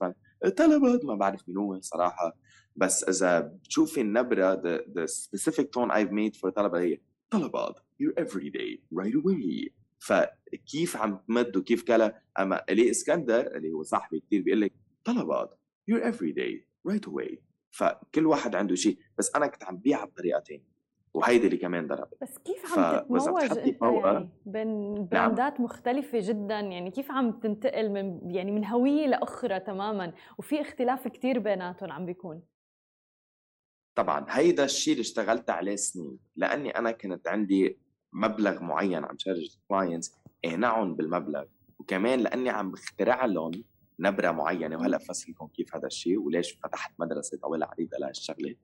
طلبات 0.57 1.05
ما 1.05 1.15
بعرف 1.15 1.41
مين 1.47 1.57
هو 1.57 1.81
صراحة. 1.81 2.37
بس 2.75 3.03
إذا 3.03 3.39
بتشوفي 3.39 4.01
النبرة 4.01 4.55
the, 4.55 4.81
the 4.81 5.07
specific 5.07 5.65
tone 5.65 5.91
I've 5.91 6.11
made 6.11 6.39
for 6.39 6.49
طلبات 6.49 6.79
هي 6.79 6.99
طلبات 7.29 7.79
day 8.01 8.79
right 8.95 9.13
away. 9.13 9.82
فكيف 10.03 10.97
عم 10.97 11.17
تمد 11.27 11.57
وكيف 11.57 11.83
كلا؟ 11.83 12.21
أما 12.39 12.63
إلي 12.69 12.91
إسكندر 12.91 13.55
اللي 13.55 13.71
هو 13.71 13.83
صاحبي 13.83 14.19
كثير 14.19 14.41
بيقول 14.41 14.61
لك 14.61 14.73
طلبات 15.03 15.55
your 15.87 16.09
everyday 16.09 16.67
right 16.87 17.07
away 17.07 17.43
فكل 17.71 18.25
واحد 18.25 18.55
عنده 18.55 18.75
شيء 18.75 18.97
بس 19.17 19.35
أنا 19.35 19.47
كنت 19.47 19.63
عم 19.63 19.77
بيعها 19.77 20.05
بطريقه 20.05 20.39
ثانية 20.39 20.73
وهيدي 21.13 21.45
اللي 21.45 21.57
كمان 21.57 21.87
ضربت 21.87 22.17
بس 22.21 22.37
كيف 22.37 22.79
عم 22.79 22.99
تتموج 22.99 23.27
أنت 23.43 23.81
يعني؟ 23.81 24.29
بين 24.45 24.93
نعم. 24.93 25.07
براندات 25.07 25.53
نعم. 25.53 25.63
مختلفة 25.63 26.19
جدا 26.21 26.59
يعني 26.59 26.91
كيف 26.91 27.11
عم 27.11 27.31
تنتقل 27.31 27.89
من 27.89 28.31
يعني 28.31 28.51
من 28.51 28.65
هوية 28.65 29.07
لأخرى 29.07 29.59
تماما؟ 29.59 30.13
وفي 30.37 30.61
اختلاف 30.61 31.07
كتير 31.07 31.39
بيناتهم 31.39 31.91
عم 31.91 32.05
بيكون. 32.05 32.41
طبعا 33.95 34.25
هيدا 34.29 34.65
الشيء 34.65 34.93
اللي 34.93 35.01
اشتغلت 35.01 35.49
عليه 35.49 35.75
سنين 35.75 36.19
لأني 36.35 36.69
أنا 36.69 36.91
كنت 36.91 37.27
عندي 37.27 37.83
مبلغ 38.13 38.63
معين 38.63 39.05
عم 39.05 39.17
charge 39.17 39.57
clients 39.67 40.13
اقنعهم 40.45 40.95
بالمبلغ. 40.95 41.43
وكمان 41.79 42.19
لأني 42.19 42.49
عم 42.49 42.71
بخترع 42.71 43.25
لهم 43.25 43.51
نبرة 43.99 44.31
معينة 44.31 44.77
وهلأ 44.77 44.97
بفسر 44.97 45.33
كيف 45.53 45.75
هذا 45.75 45.87
الشيء 45.87 46.19
وليش 46.19 46.59
فتحت 46.63 46.93
مدرسة 46.99 47.37
طويلة 47.37 47.65
عريضة 47.65 47.97
لهالشغلة. 47.97 48.55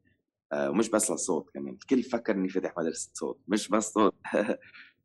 آه، 0.51 0.69
ومش 0.69 0.89
بس 0.89 1.11
للصوت 1.11 1.49
كمان 1.53 1.73
الكل 1.73 2.03
فكر 2.03 2.35
اني 2.35 2.49
فتح 2.49 2.73
مدرسة 2.77 3.11
صوت 3.13 3.39
مش 3.47 3.69
بس 3.69 3.93
صوت. 3.93 4.15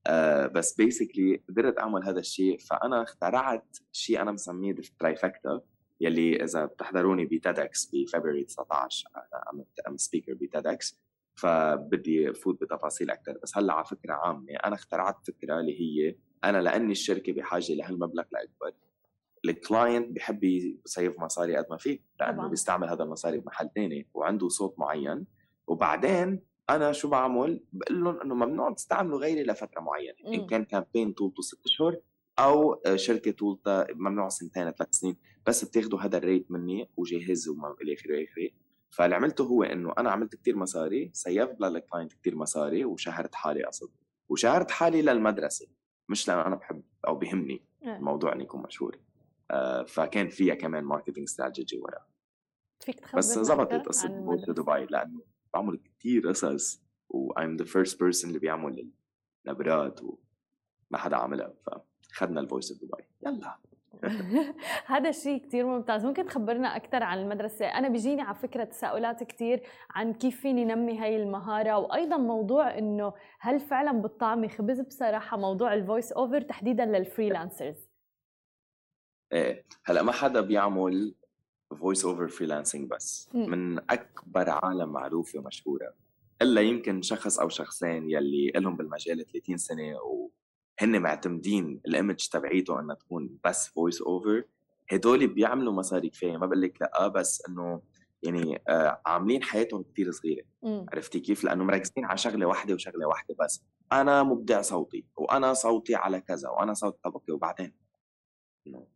آه، 0.07 0.47
بس 0.47 0.75
basically 0.75 1.43
قدرت 1.49 1.79
أعمل 1.79 2.05
هذا 2.05 2.21
الشيء 2.21 2.59
فأنا 2.59 3.03
اخترعت 3.03 3.77
شيء 3.93 4.23
أنا 4.23 4.33
مسميه 4.33 4.73
ال 4.73 4.83
trifecta 4.83 5.61
يلي 6.01 6.45
إذا 6.45 6.65
بتحضروني 6.65 7.25
ب 7.25 7.38
TEDx 7.38 7.91
بفبراير 7.93 8.43
19 8.43 9.09
أنا 9.53 9.65
I'm 9.89 9.97
speaker 9.97 10.35
ب 10.35 10.49
TEDx 10.49 11.04
فبدي 11.35 12.35
فوت 12.35 12.61
بتفاصيل 12.61 13.11
أكثر 13.11 13.39
بس 13.43 13.59
هلأ 13.59 13.73
على 13.73 13.85
فكرة 13.85 14.13
عامة 14.13 14.53
أنا 14.65 14.75
اخترعت 14.75 15.27
فكرة 15.27 15.61
اللي 15.61 15.81
هي 15.81 16.17
أنا 16.45 16.63
لأني 16.63 16.93
الشركة 16.93 17.33
بحاجة 17.33 17.75
لهالمبلغ 17.75 18.25
لأكبر 18.33 18.73
ال 19.45 19.55
client 19.55 20.17
بحب 20.17 20.45
ي 20.45 20.60
save 20.60 21.21
مصاري 21.21 21.57
قد 21.57 21.67
ما 21.71 21.77
فيه 21.77 21.99
لأنه 22.21 22.37
طبعا. 22.37 22.49
بيستعمل 22.49 22.89
هذا 22.89 23.03
المصاري 23.03 23.39
بمحل 23.39 23.71
ثاني 23.75 24.09
وعنده 24.15 24.49
صوت 24.49 24.79
معين 24.79 25.27
وبعدين 25.67 26.41
أنا 26.71 26.93
شو 26.93 27.09
بعمل؟ 27.09 27.61
بقول 27.73 28.05
لهم 28.05 28.21
إنه 28.21 28.35
ممنوع 28.35 28.73
تستعملوا 28.73 29.19
غيري 29.19 29.43
لفترة 29.43 29.81
معينة 29.81 30.15
إمم. 30.27 30.47
كان 30.47 30.65
campaign 30.65 31.13
طولته 31.13 31.43
ست 31.43 31.67
اشهر 31.67 31.97
أو 32.39 32.83
شركة 32.95 33.31
طولتها 33.31 33.87
ممنوع 33.95 34.29
سنتين 34.29 34.71
ثلاث 34.71 34.89
سنين 34.91 35.17
بس 35.47 35.65
بتاخذوا 35.65 36.01
هذا 36.01 36.19
ال 36.19 36.25
rate 36.25 36.51
مني 36.51 36.91
وجهز 36.97 37.49
وما 37.49 37.75
إلى 37.83 37.95
آخره 37.95 38.15
إلى 38.15 38.25
اخره 38.25 38.51
فاللي 38.95 39.17
عملته 39.17 39.45
هو 39.45 39.63
إنه 39.63 39.95
أنا 39.99 40.11
عملت 40.11 40.35
كثير 40.35 40.57
مصاري 40.57 41.11
save 41.13 41.51
ت 41.51 41.61
لل 41.61 41.74
client 41.74 42.13
كثير 42.13 42.37
مصاري 42.37 42.85
وشهرت 42.85 43.35
حالي 43.35 43.65
قصد 43.65 43.91
وشهرت 44.29 44.71
حالي 44.71 45.03
للمدرسة 45.03 45.67
مش 46.09 46.29
لأنه 46.29 46.47
أنا 46.47 46.57
بحب 46.57 46.83
أو 47.07 47.15
بهمني 47.15 47.65
إيه. 47.83 47.97
الموضوع 47.97 48.33
إني 48.33 48.45
أكون 48.45 48.63
مشهور. 48.63 48.99
آه 49.51 49.83
فكان 49.83 50.29
فيها 50.29 50.55
كمان 50.55 50.85
marketing 50.85 51.29
strategy 51.29 51.79
ورا. 51.79 52.07
فيك 52.81 53.17
بس 53.17 53.39
زبطت 53.39 53.87
قصه 53.87 54.09
دبي 54.49 54.87
لأنه 54.91 55.23
بعمل 55.55 55.81
كثير 55.99 56.29
قصص 56.29 56.83
و 57.09 57.33
I'm 57.33 57.59
the 57.63 57.67
first 57.67 57.95
person 57.95 58.25
اللي 58.25 58.39
بيعمل 58.39 58.93
النبرات 59.47 60.01
وما 60.03 60.99
حدا 60.99 61.17
عملها 61.17 61.55
فاخذنا 62.11 62.41
ال 62.41 62.46
voice 62.46 62.73
of 62.73 62.81
دبي 62.81 63.05
يلا. 63.27 63.59
هذا 64.87 65.09
الشيء 65.09 65.43
كثير 65.47 65.67
ممتاز. 65.67 66.07
ممكن 66.07 66.27
تخبرنا 66.27 66.77
أكثر 66.77 67.03
عن 67.03 67.19
المدرسة؟ 67.19 67.67
أنا 67.67 67.89
بيجيني 67.89 68.23
على 68.23 68.35
فكرة 68.35 68.65
تساؤلات 68.65 69.23
كثير 69.23 69.63
عن 69.91 70.13
كيف 70.13 70.41
فيني 70.41 70.65
نمي 70.65 70.99
هاي 70.99 71.17
المهارة 71.17 71.79
وأيضا 71.79 72.17
موضوع 72.17 72.79
إنه 72.79 73.13
هل 73.41 73.61
فعلا 73.61 74.03
بتطعمي 74.03 74.49
خبز 74.49 74.81
بصراحة 74.81 75.37
موضوع 75.37 75.75
ال 75.75 75.81
voice 75.81 76.13
over 76.13 76.41
تحديدا 76.41 76.85
لل 76.85 77.01
freelancers 77.01 77.89
إيه 79.33 79.65
هلأ 79.85 80.03
ما 80.03 80.13
حدا 80.13 80.41
بيعمل 80.41 81.15
voice 81.81 82.05
over 82.05 82.29
freelancing 82.29 82.91
بس. 82.91 83.31
م. 83.35 83.51
من 83.51 83.79
أكبر 83.79 84.51
عالم 84.51 84.89
معروفة 84.89 85.39
ومشهورة. 85.39 85.95
إلا 86.43 86.61
يمكن 86.61 87.03
شخص 87.03 87.39
أو 87.39 87.49
شخصين 87.49 88.11
يلي 88.11 88.53
لهم 88.57 88.77
بالمجال 88.77 89.27
30 89.27 89.57
سنة 89.57 89.97
وهن 90.83 91.03
معتمدين 91.03 91.81
ال 91.87 91.94
image 91.94 92.29
تبعيته 92.29 92.81
إنها 92.81 92.95
تكون 92.95 93.39
بس 93.45 93.69
voice 93.69 94.03
over 94.03 94.45
هدول 94.93 95.27
بيعملوا 95.27 95.73
مصاري 95.73 96.11
كفاية. 96.11 96.37
ما 96.37 96.47
بقول 96.47 96.61
لك 96.63 96.83
لا 96.83 97.09
بس 97.09 97.43
إنه 97.49 97.83
يعني 98.23 98.63
آه 98.69 99.01
عاملين 99.07 99.43
حياتهم 99.43 99.83
كثير 99.83 100.11
صغيرة. 100.11 100.45
م. 100.63 100.85
عرفتي 100.93 101.21
كيف؟ 101.21 101.45
لأنه 101.45 101.65
مركزين 101.65 102.05
على 102.05 102.19
شغلة 102.19 102.47
واحدة 102.47 102.75
وشغلة 102.75 103.07
واحدة 103.07 103.35
بس. 103.45 103.65
أنا 103.93 104.23
مبدع 104.23 104.63
صوتي 104.63 105.05
وأنا 105.17 105.55
صوتي 105.55 105.95
على 105.95 106.21
كذا 106.21 106.49
وأنا 106.49 106.75
صوت 106.75 106.99
طبقي 107.05 107.33
وبعدين؟ 107.33 107.73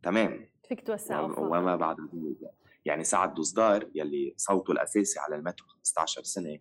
تمام. 0.03 0.49
فيك 0.69 0.87
توسع 0.87 1.21
وما 1.21 1.75
بعد 1.75 1.97
يعني 2.85 3.03
سعد 3.03 3.33
دوزدار 3.33 3.89
يلي 3.95 4.33
صوته 4.37 4.71
الأساسي 4.71 5.19
على 5.19 5.35
المترو 5.35 5.67
15 5.67 6.23
سنة 6.23 6.59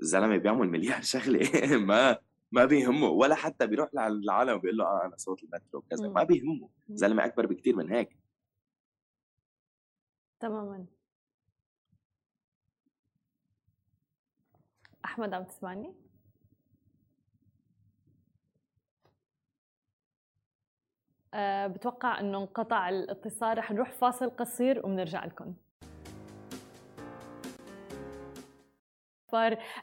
الزلمه 0.00 0.36
بيعمل 0.36 0.68
مليار 0.68 1.02
شغلة. 1.14 1.48
ما 1.76 2.18
ما 2.54 2.64
بيهمه 2.64 3.08
ولا 3.08 3.34
حتى 3.34 3.66
بيروح 3.66 3.94
للعالم 3.94 4.58
بيقول 4.58 4.76
له 4.76 4.84
آه 4.84 5.04
أنا 5.06 5.16
صوت 5.16 5.42
المترو 5.42 5.78
وكذا 5.80 6.08
ما 6.08 6.22
بيهمه 6.24 6.68
زلمة 6.88 7.24
أكبر 7.24 7.46
بكثير 7.46 7.76
من 7.76 7.92
هيك. 7.92 8.18
تماما. 10.40 10.86
أحمد 15.04 15.34
عم 15.34 15.44
تسمعني؟ 15.44 15.94
أه 21.34 21.66
بتوقع 21.66 22.20
إنه 22.20 22.38
انقطع 22.38 22.88
الاتصال 22.88 23.58
رح 23.58 23.72
نروح 23.72 23.92
فاصل 23.92 24.30
قصير 24.30 24.78
وبنرجع 24.86 25.24
لكم. 25.24 25.54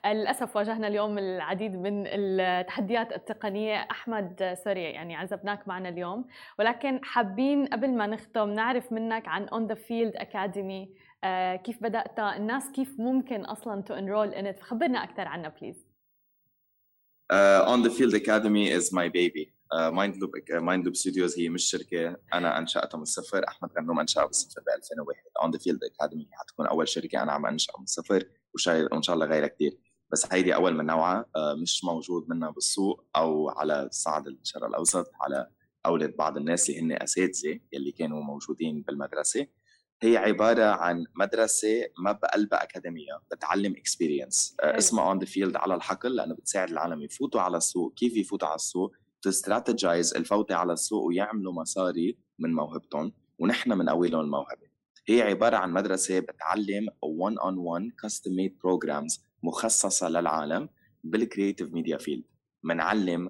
للأسف 0.06 0.56
واجهنا 0.56 0.88
اليوم 0.88 1.18
العديد 1.18 1.76
من 1.76 2.04
التحديات 2.08 3.12
التقنية. 3.12 3.88
أحمد 3.92 4.58
سوري 4.64 4.84
يعني 4.84 5.16
عذبناك 5.15 5.67
معنا 5.68 5.90
اليوم. 5.90 6.28
ولكن 6.60 7.00
حابين 7.04 7.66
قبل 7.66 7.90
ما 7.90 8.08
نختم 8.08 8.50
نعرف 8.50 8.92
منك 8.92 9.28
عن 9.28 9.48
On 9.47 9.67
The 9.67 9.76
Field 9.76 10.15
Academy 10.15 10.95
كيف 11.64 11.84
بدأت؟ 11.84 12.20
الناس 12.20 12.72
كيف 12.72 13.00
ممكن 13.00 13.46
أصلا 13.46 13.82
to 13.82 13.93
enroll 13.93 14.28
in 14.28 14.52
فخبرنا 14.54 15.04
أكثر 15.04 15.28
عنها 15.28 15.50
please 15.50 15.88
On 17.32 17.84
The 17.84 17.89
Field 17.89 18.15
Academy 18.15 18.78
is 18.78 18.93
my 18.93 19.10
baby 19.10 19.54
Mind 19.74 20.15
Loop 20.15 20.32
Mind 20.52 20.86
Loop 20.86 20.95
Studios 20.95 21.39
هي 21.40 21.50
مش 21.50 21.64
شركة. 21.64 22.18
أنا 22.34 22.58
أنشأتها 22.58 22.98
من 22.98 23.04
الصفر. 23.04 23.48
أحمد 23.48 23.70
غنوم 23.78 24.00
أنشأها 24.00 24.26
بالصفر 24.26 24.62
ب 24.62 24.70
2001 24.78 25.20
On 25.41 25.52
The 25.52 25.60
Field 25.60 25.80
Academy 25.84 26.28
حتكون 26.32 26.68
أول 26.68 26.88
شركة 26.88 27.24
أنا 27.24 27.32
عم 27.32 27.46
انشأ 27.46 27.74
من 27.78 27.84
الصفر. 27.84 28.24
وان 28.68 29.02
شاء 29.02 29.16
الله 29.16 29.26
غيرها 29.26 29.48
كثير 29.48 29.78
بس 30.12 30.34
هيدي 30.34 30.56
أول 30.56 30.74
من 30.74 30.86
نوعها 30.86 31.26
آه، 31.36 31.54
مش 31.54 31.84
موجود 31.84 32.30
منها 32.30 32.50
بالسوق 32.50 33.06
أو 33.16 33.50
على 33.50 33.90
صعد 33.92 34.28
الشرق 34.28 34.66
الأوسط 34.66 35.12
على 35.22 35.48
أولاد 35.86 36.16
بعض 36.16 36.38
الناس 36.38 36.70
اللي 36.70 36.82
هن 36.82 37.02
أساتذة 37.02 37.60
يلي 37.74 37.92
كانوا 37.92 38.24
موجودين 38.24 38.82
بالمدرسة. 38.82 39.48
هي 40.02 40.18
عبارة 40.18 40.64
عن 40.64 41.06
مدرسة 41.16 41.86
ما 41.98 42.12
بقلبها 42.12 42.64
أكاديمية 42.64 43.22
بتعلم 43.32 43.76
experience 43.76 44.56
آه، 44.64 44.78
اسمها 44.78 45.10
On 45.10 45.19
The 45.19 45.26
Field 45.26 45.56
على 45.56 45.76
الحقل 45.76 46.16
لأنه 46.16 46.36
بتساعد 46.36 46.70
العالم 46.70 47.02
يفوتوا 47.02 47.42
على 47.42 47.58
السوق 47.58 47.94
كيف 47.94 48.18
يفوتوا 48.18 48.48
على 48.48 48.56
السوق 48.56 48.96
ت 49.21 49.30
strategize 49.30 50.13
الفوتة 50.14 50.56
على 50.56 50.74
السوق 50.74 51.04
ويعملوا 51.04 51.54
مصاري 51.54 52.18
من 52.40 52.54
موهبتهم. 52.54 53.14
ونحن 53.40 53.78
بنقوي 53.78 54.10
لهم 54.10 54.22
الموهبة. 54.22 54.70
هي 55.08 55.22
عبارة 55.22 55.58
عن 55.58 55.72
مدرسة 55.72 56.20
بتعلم 56.20 56.88
1 57.02 57.36
on 57.36 57.58
1 57.58 57.92
custom 58.06 58.32
made 58.32 58.52
programs 58.52 59.20
مخصصة 59.44 60.10
للعالم 60.10 60.70
بال 61.04 61.17
creative 61.17 61.74
media 61.74 61.97
field 61.97 62.24
بنعلم 62.64 63.30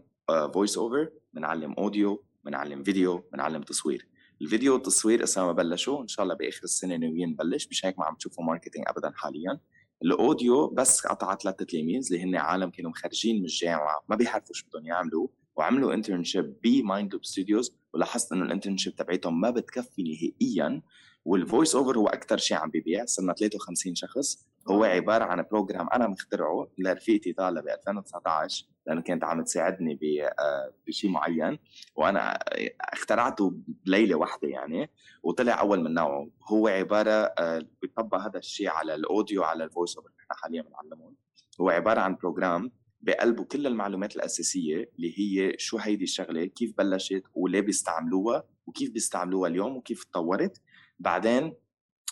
voice 0.53 0.77
over 0.77 1.09
بنعلم 1.33 1.73
audio 1.73 2.23
بنعلم 2.45 2.83
فيديو 2.83 3.17
بنعلم 3.33 3.61
تصوير. 3.61 4.07
الفيديو 4.41 4.73
والتصوير 4.73 5.23
اسا 5.23 5.41
ما 5.43 5.51
بلشوا 5.51 6.01
إن 6.01 6.07
شاء 6.07 6.23
الله 6.23 6.35
بآخر 6.35 6.63
السنة 6.63 6.95
ناويين 6.95 7.29
نبلش. 7.29 7.67
مش 7.67 7.85
هيك 7.85 7.99
ما 7.99 8.05
عم 8.05 8.15
تشوفوا 8.15 8.43
marketing 8.43 8.85
ابدا 8.87 9.11
حاليا. 9.15 9.59
ال 10.03 10.14
audio 10.14 10.67
بس 10.67 11.01
قطع 11.01 11.35
ثلاث 11.35 11.55
تلاميذ 11.55 12.13
اللي 12.13 12.23
هن 12.23 12.35
عالم 12.35 12.69
كانوا 12.69 12.91
مخرجين 12.91 13.39
من 13.39 13.43
الجامعة 13.45 14.03
ما 14.09 14.15
بيعرفوا 14.15 14.53
شو 14.55 14.67
بدهم 14.67 14.85
يعملوا 14.85 15.27
وعملوا 15.55 15.93
internship 15.93 16.55
ب 16.63 16.73
Mind 16.73 17.13
Loop 17.13 17.25
Studios 17.25 17.75
ولاحظت 17.93 18.31
إنه 18.31 18.45
ال 18.45 18.50
internship 18.50 18.95
تبعتهم 18.95 19.41
ما 19.41 19.49
بتكفي 19.49 20.03
نهائيا. 20.03 20.81
وال 21.25 21.39
voice 21.39 21.75
over 21.75 21.97
هو 21.97 22.07
أكثر 22.07 22.37
شيء 22.37 22.57
عم 22.57 22.69
بيبيع. 22.69 23.05
صرنا 23.05 23.33
53 23.33 23.95
شخص. 23.95 24.47
هو 24.69 24.83
عبارة 24.83 25.23
عن 25.23 25.45
program 25.51 25.87
أنا 25.93 26.07
مخترعه 26.07 26.67
لرفيقتي 26.77 27.33
طالة 27.33 27.61
ب 27.61 27.67
2019 27.67 28.65
لأنه 28.87 29.01
كانت 29.01 29.23
عم 29.23 29.43
تساعدني 29.43 29.99
آه، 30.25 30.73
بشيء 30.87 31.09
معين. 31.09 31.59
وأنا 31.95 32.39
اخترعته 32.79 33.53
بليلة 33.85 34.15
واحدة 34.15 34.47
يعني 34.47 34.89
وطلع 35.23 35.59
أول 35.59 35.83
من 35.83 35.93
نوعه. 35.93 36.29
هو 36.51 36.67
عبارة 36.67 37.11
آه، 37.11 37.65
بيطبق 37.81 38.17
هذا 38.17 38.39
الشيء 38.39 38.69
على 38.69 38.95
ال 38.95 39.03
audio 39.03 39.43
على 39.43 39.63
ال 39.63 39.69
voice 39.69 39.97
over 39.97 40.09
نحن 40.09 40.41
حاليا 40.41 40.61
بنعلمهم. 40.61 41.15
هو 41.61 41.69
عبارة 41.69 41.99
عن 41.99 42.15
بروجرام 42.15 42.71
بقلبه 43.01 43.43
كل 43.43 43.67
المعلومات 43.67 44.15
الأساسية 44.15 44.91
اللي 44.95 45.19
هي 45.19 45.55
شو 45.57 45.77
هيدي 45.77 46.03
الشغلة 46.03 46.45
كيف 46.45 46.73
بلشت 46.77 47.23
وليه 47.33 47.61
بيستعملوها 47.61 48.43
وكيف 48.67 48.91
بيستعملوها 48.91 49.49
اليوم 49.49 49.77
وكيف 49.77 50.03
تطورت. 50.03 50.61
بعدين 51.01 51.53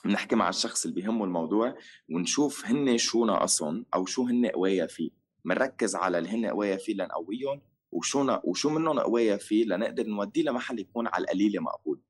بنحكي 0.06 0.36
مع 0.36 0.50
الشخص 0.50 0.86
اللي 0.86 1.02
بيهمه 1.02 1.26
الموضوع 1.26 1.76
ونشوف 2.10 2.66
هن 2.66 2.98
شو 2.98 3.26
ناقصهم 3.26 3.86
أو 3.96 4.06
شو 4.06 4.24
هن 4.24 4.46
قوايا 4.46 4.88
فيه. 4.88 5.10
بنركز 5.46 5.96
على 5.96 6.18
اللي 6.18 6.30
هن 6.30 6.46
قوايا 6.46 6.78
فيه 6.78 6.94
لنقويهم 6.94 7.62
وشو 7.92 8.40
وشو 8.44 8.70
منهم 8.70 9.00
قوايا 9.00 9.38
فيه 9.38 9.66
لنقدر 9.66 10.08
نوديه 10.08 10.44
لمحل 10.44 10.80
يكون 10.80 11.08
على 11.08 11.24
القليله 11.24 11.62
مقبول. 11.62 12.02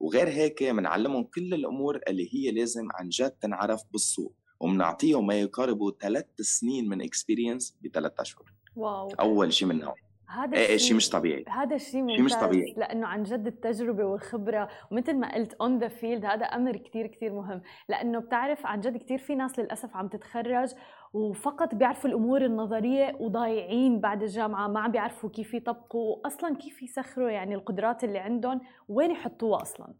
وغير 0.00 0.28
هيك 0.28 0.62
بنعلمهم 0.62 1.24
كل 1.24 1.54
الأمور 1.54 2.00
اللي 2.08 2.34
هي 2.34 2.50
لازم 2.50 2.88
عن 2.94 3.08
جد 3.08 3.30
تنعرف 3.30 3.82
بالسوق 3.92 4.34
وبنعطيهم 4.60 5.26
ما 5.26 5.34
يقارب 5.34 5.94
ثلاث 6.00 6.26
سنين 6.40 6.88
من 6.88 7.02
experience 7.02 7.76
بثلاث 7.84 8.20
أشهر. 8.20 8.52
wow. 8.76 9.08
أول 9.08 9.52
شيء 9.52 9.68
من 9.68 9.78
نوع 9.78 9.94
هذا 10.28 10.56
إيه, 10.56 10.66
إيه، 10.66 10.76
شيء 10.76 10.96
مش 10.96 11.08
طبيعي. 11.08 11.44
هذا 11.48 11.76
الشيء 11.76 12.02
ممتاز 12.02 12.20
مش 12.20 12.34
طبيعي. 12.34 12.74
لأنه 12.76 13.06
عن 13.06 13.22
جد 13.22 13.46
التجربة 13.46 14.04
والخبرة 14.04 14.68
ومثل 14.90 15.16
ما 15.16 15.34
قلت 15.34 15.54
On 15.54 15.78
The 15.78 15.88
Field 15.88 16.24
هذا 16.24 16.44
أمر 16.44 16.76
كثير 16.76 17.06
كثير 17.06 17.32
مهم. 17.32 17.62
لأنه 17.88 18.18
بتعرف 18.18 18.66
عن 18.66 18.80
جد 18.80 18.96
كثير 18.96 19.18
في 19.18 19.34
ناس 19.34 19.58
للأسف 19.58 19.96
عم 19.96 20.08
تتخرج 20.08 20.68
وفقط 21.12 21.74
بيعرفوا 21.74 22.10
الأمور 22.10 22.44
النظرية 22.44 23.16
وضايعين 23.20 24.00
بعد 24.00 24.22
الجامعة 24.22 24.68
ما 24.68 24.80
عم 24.80 24.92
بيعرفوا 24.92 25.30
كيف 25.30 25.54
يطبقوا 25.54 26.26
أصلا 26.26 26.56
كيف 26.56 26.82
يسخروا 26.82 27.30
يعني 27.30 27.54
القدرات 27.54 28.04
اللي 28.04 28.18
عندهم 28.18 28.60
وين 28.88 29.10
يحطوها 29.10 29.62
أصلا. 29.62 29.94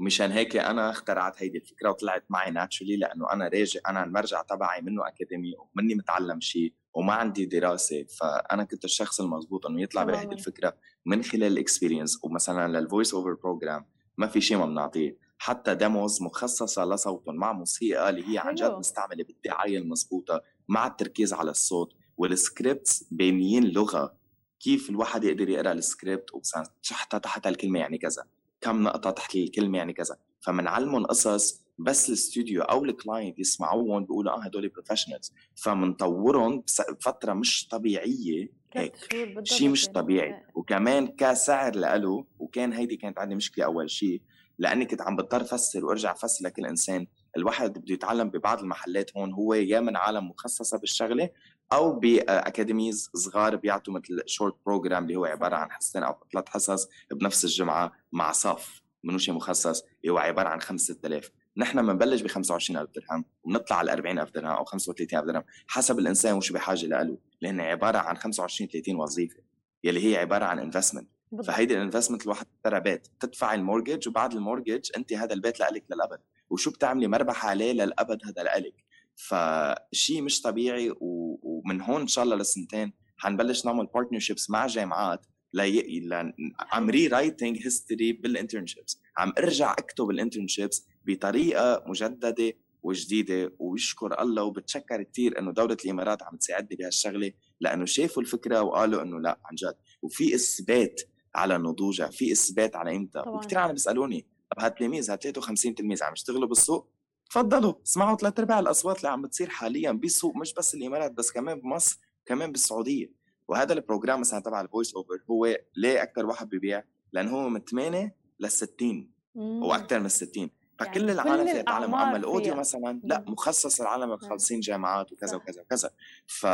ومشان 0.00 0.30
هيك 0.30 0.56
أنا 0.56 0.90
اخترعت 0.90 1.42
هيدي 1.42 1.58
الفكرة 1.58 1.90
وطلعت 1.90 2.24
معي 2.30 2.50
naturally 2.50 2.96
لأنه 2.96 3.32
أنا 3.32 3.48
راجع 3.48 3.80
أنا 3.88 4.04
المرجع 4.04 4.42
تبعي 4.42 4.80
منه 4.80 5.08
أكاديمي 5.08 5.52
ومني 5.58 5.94
متعلم 5.94 6.40
شيء. 6.40 6.74
وما 6.94 7.12
عندي 7.12 7.46
دراسة 7.46 8.04
فأنا 8.20 8.64
كنت 8.64 8.84
الشخص 8.84 9.20
المضبوط 9.20 9.66
إنه 9.66 9.82
يطلع 9.82 10.04
بهيدي 10.04 10.34
الفكرة 10.34 10.76
من 11.06 11.22
خلال 11.22 11.52
ال 11.52 11.58
experience 11.58 12.18
ومثلا 12.24 12.78
لل 12.78 12.88
voice 12.88 13.14
over 13.14 13.34
program 13.34 13.84
ما 14.18 14.26
في 14.26 14.40
شيء 14.40 14.56
ما 14.56 14.66
بنعطيه. 14.66 15.18
حتى 15.38 15.74
demos 15.74 16.22
مخصصة 16.22 16.84
لصوتهم 16.84 17.36
مع 17.36 17.52
موسيقى 17.52 18.10
اللي 18.10 18.32
هي 18.32 18.38
عن 18.38 18.54
جد 18.54 18.70
مستعملة 18.70 19.24
بالدعاية 19.24 19.78
المضبوطه 19.78 20.42
مع 20.68 20.86
التركيز 20.86 21.32
على 21.32 21.50
الصوت 21.50 21.94
وال 22.16 22.36
scripts 22.36 23.04
بينيين 23.10 23.64
لغة. 23.64 24.16
كيف 24.60 24.90
الواحد 24.90 25.24
يقدر 25.24 25.48
يقرأ 25.48 25.72
السكريبت 25.72 26.34
وتحت 26.34 27.16
تحت 27.16 27.46
الكلمة 27.46 27.78
يعني 27.78 27.98
كذا. 27.98 28.24
كم 28.60 28.82
نقطة 28.82 29.10
تحت 29.10 29.34
الكلمة 29.34 29.78
يعني 29.78 29.92
كذا. 29.92 30.16
فمنعلمهم 30.40 31.06
قصص 31.06 31.61
بس 31.78 32.08
الاستوديو 32.08 32.62
أو 32.62 32.84
ال 32.84 32.92
client 32.92 33.38
يسمعوهم 33.38 34.02
بيقولوا 34.04 34.32
آه 34.32 34.42
هدول 34.42 34.68
professionals 34.68 35.32
فمنطورهم 35.54 36.64
بفتره 36.90 37.32
مش 37.32 37.68
طبيعية 37.68 38.48
هيك. 38.74 38.96
شيء 39.44 39.68
مش 39.68 39.88
طبيعي. 39.88 40.42
وكمان 40.54 41.06
كسعر 41.06 41.76
له 41.76 42.24
وكان 42.38 42.72
هيدي 42.72 42.96
كانت 42.96 43.18
عندي 43.18 43.34
مشكلة 43.34 43.64
أول 43.64 43.90
شيء 43.90 44.22
لأني 44.58 44.84
كنت 44.84 45.02
عم 45.02 45.16
بضطر 45.16 45.40
افسر 45.40 45.84
وأرجع 45.84 46.12
افسر 46.12 46.44
لكل 46.44 46.66
إنسان. 46.66 47.06
الواحد 47.36 47.78
بده 47.78 47.94
يتعلم 47.94 48.30
ببعض 48.30 48.60
المحلات 48.60 49.16
هون 49.16 49.32
هو 49.32 49.54
يا 49.54 49.80
من 49.80 49.96
عالم 49.96 50.28
مخصصة 50.28 50.78
بالشغلة 50.78 51.30
أو 51.72 51.92
ب 51.98 52.09
academies 52.09 53.10
صغار 53.14 53.56
بيعطوا 53.56 53.94
مثل 53.94 54.22
short 54.26 54.56
program 54.66 55.02
اللي 55.02 55.16
هو 55.16 55.24
عبارة 55.24 55.56
عن 55.56 55.70
حصتين 55.70 56.02
أو 56.02 56.14
ثلاث 56.32 56.48
حصص 56.48 56.88
بنفس 57.12 57.44
الجمعة 57.44 57.92
مع 58.12 58.32
صف 58.32 58.82
منو 59.04 59.18
شيء 59.18 59.34
مخصص 59.34 59.82
هو 60.08 60.18
عبارة 60.18 60.48
عن 60.48 60.60
5 60.60 60.94
6000 60.94 61.30
نحن 61.56 61.86
بنبلش 61.86 62.22
ب 62.22 62.26
25000 62.26 62.88
درهم 62.94 63.24
وبنطلع 63.42 63.76
على 63.76 63.92
40000 63.92 64.30
درهم 64.30 64.50
أو 64.50 64.64
35000 64.64 65.24
درهم 65.24 65.44
حسب 65.66 65.98
الإنسان 65.98 66.34
وشو 66.34 66.54
بحاجة 66.54 66.86
له 66.86 67.18
لأن 67.40 67.60
عبارة 67.60 67.98
عن 67.98 68.16
25 68.16 68.70
30 68.70 68.96
وظيفة 68.96 69.42
يلي 69.84 70.12
هي 70.12 70.16
عبارة 70.16 70.44
عن 70.44 70.58
investment 70.58 71.08
فهيدي 71.44 71.74
ال 71.74 71.78
investment 71.78 72.22
الواحد 72.22 72.46
اشترى 72.56 72.80
بيت 72.80 73.08
تدفع 73.20 73.54
ال 73.54 73.60
mortgage 73.60 74.08
وبعد 74.08 74.32
ال 74.32 74.38
mortgage 74.38 74.90
أنت 74.96 75.12
هذا 75.12 75.34
البيت 75.34 75.60
لك 75.60 75.84
للأبد. 75.90 76.18
وشو 76.50 76.70
بتعملي؟ 76.70 77.06
مربح 77.06 77.46
عليه 77.46 77.72
للأبد 77.72 78.20
هذا 78.26 78.42
لك 78.42 78.84
فشيء 79.14 80.22
مش 80.22 80.42
طبيعي 80.42 80.94
ومن 81.00 81.80
هون 81.80 82.00
إن 82.00 82.06
شاء 82.06 82.24
الله 82.24 82.36
لسنتين 82.36 82.92
حنبلش 83.16 83.66
نعمل 83.66 83.86
partnerships 83.86 84.50
مع 84.50 84.66
جامعات 84.66 85.26
لي... 85.52 86.00
ل... 86.00 86.32
عم 86.72 86.90
rewriting 86.90 87.06
history 87.06 87.58
بال 87.64 88.12
internships 88.12 89.01
عم 89.16 89.32
ارجع 89.38 89.72
اكتب 89.72 90.10
ال 90.10 90.16
internships 90.16 90.86
بطريقة 91.06 91.84
مجددة 91.86 92.52
وجديدة 92.82 93.52
ويشكر 93.58 94.22
الله 94.22 94.42
وبتشكر 94.42 95.02
كثير 95.02 95.38
إنه 95.38 95.52
دولة 95.52 95.76
الإمارات 95.84 96.22
عم 96.22 96.36
تساعدني 96.36 96.76
بهالشغلة 96.76 97.32
لأنه 97.60 97.84
شافوا 97.84 98.22
الفكرة 98.22 98.62
وقالوا 98.62 99.02
إنه 99.02 99.20
لأ 99.20 99.38
عن 99.44 99.54
جد. 99.54 99.74
وفي 100.02 100.34
إثبات 100.34 101.00
على 101.34 101.58
نضوجها 101.58 102.06
في 102.08 102.32
إثبات 102.32 102.76
على 102.76 102.90
قيمتها 102.90 103.28
وكثير 103.28 103.58
عم 103.58 103.72
بيسألوني 103.72 104.26
طب 104.50 104.62
هالتلاميذ 104.62 105.10
هال 105.10 105.18
53 105.18 105.74
تلميذ 105.74 106.02
عم 106.02 106.12
يشتغلوا 106.12 106.48
بالسوق؟ 106.48 106.88
تفضلوا 107.30 107.74
اسمعوا 107.86 108.16
ثلاث 108.16 108.38
أرباع 108.38 108.58
الأصوات 108.58 108.96
اللي 108.96 109.08
عم 109.08 109.22
بتصير 109.22 109.48
حاليا 109.48 109.92
بالسوق 109.92 110.36
مش 110.36 110.54
بس 110.54 110.74
الإمارات 110.74 111.12
بس 111.12 111.32
كمان 111.32 111.60
بمصر 111.60 111.98
كمان 112.26 112.52
بالسعودية. 112.52 113.12
وهذا 113.48 113.72
ال 113.72 113.78
program 113.78 114.20
مثلا 114.20 114.40
تبع 114.40 114.60
ال 114.60 114.66
voice 114.66 114.94
over 114.94 115.18
هو 115.30 115.56
ليه 115.76 116.02
أكثر 116.02 116.26
واحد 116.26 116.48
ببيع؟ 116.48 116.84
لأنه 117.12 117.30
هو 117.30 117.48
من 117.48 117.60
8 117.60 118.14
لل 118.42 118.50
60 118.50 119.10
وأكثر 119.36 120.00
من 120.00 120.08
60 120.08 120.50
فكل 120.78 121.00
يعني 121.00 121.12
العالم 121.12 121.46
في 121.46 121.58
يتعلم 121.58 121.94
اما 121.94 122.16
ال 122.16 122.22
audio 122.22 122.54
مثلا 122.54 123.00
لأ 123.04 123.24
مخصص 123.28 123.80
للعالم 123.80 124.12
الخالصين 124.12 124.60
جامعات 124.60 125.12
وكذا 125.12 125.36
وكذا 125.36 125.62
وكذا. 125.62 125.90
ف 126.26 126.46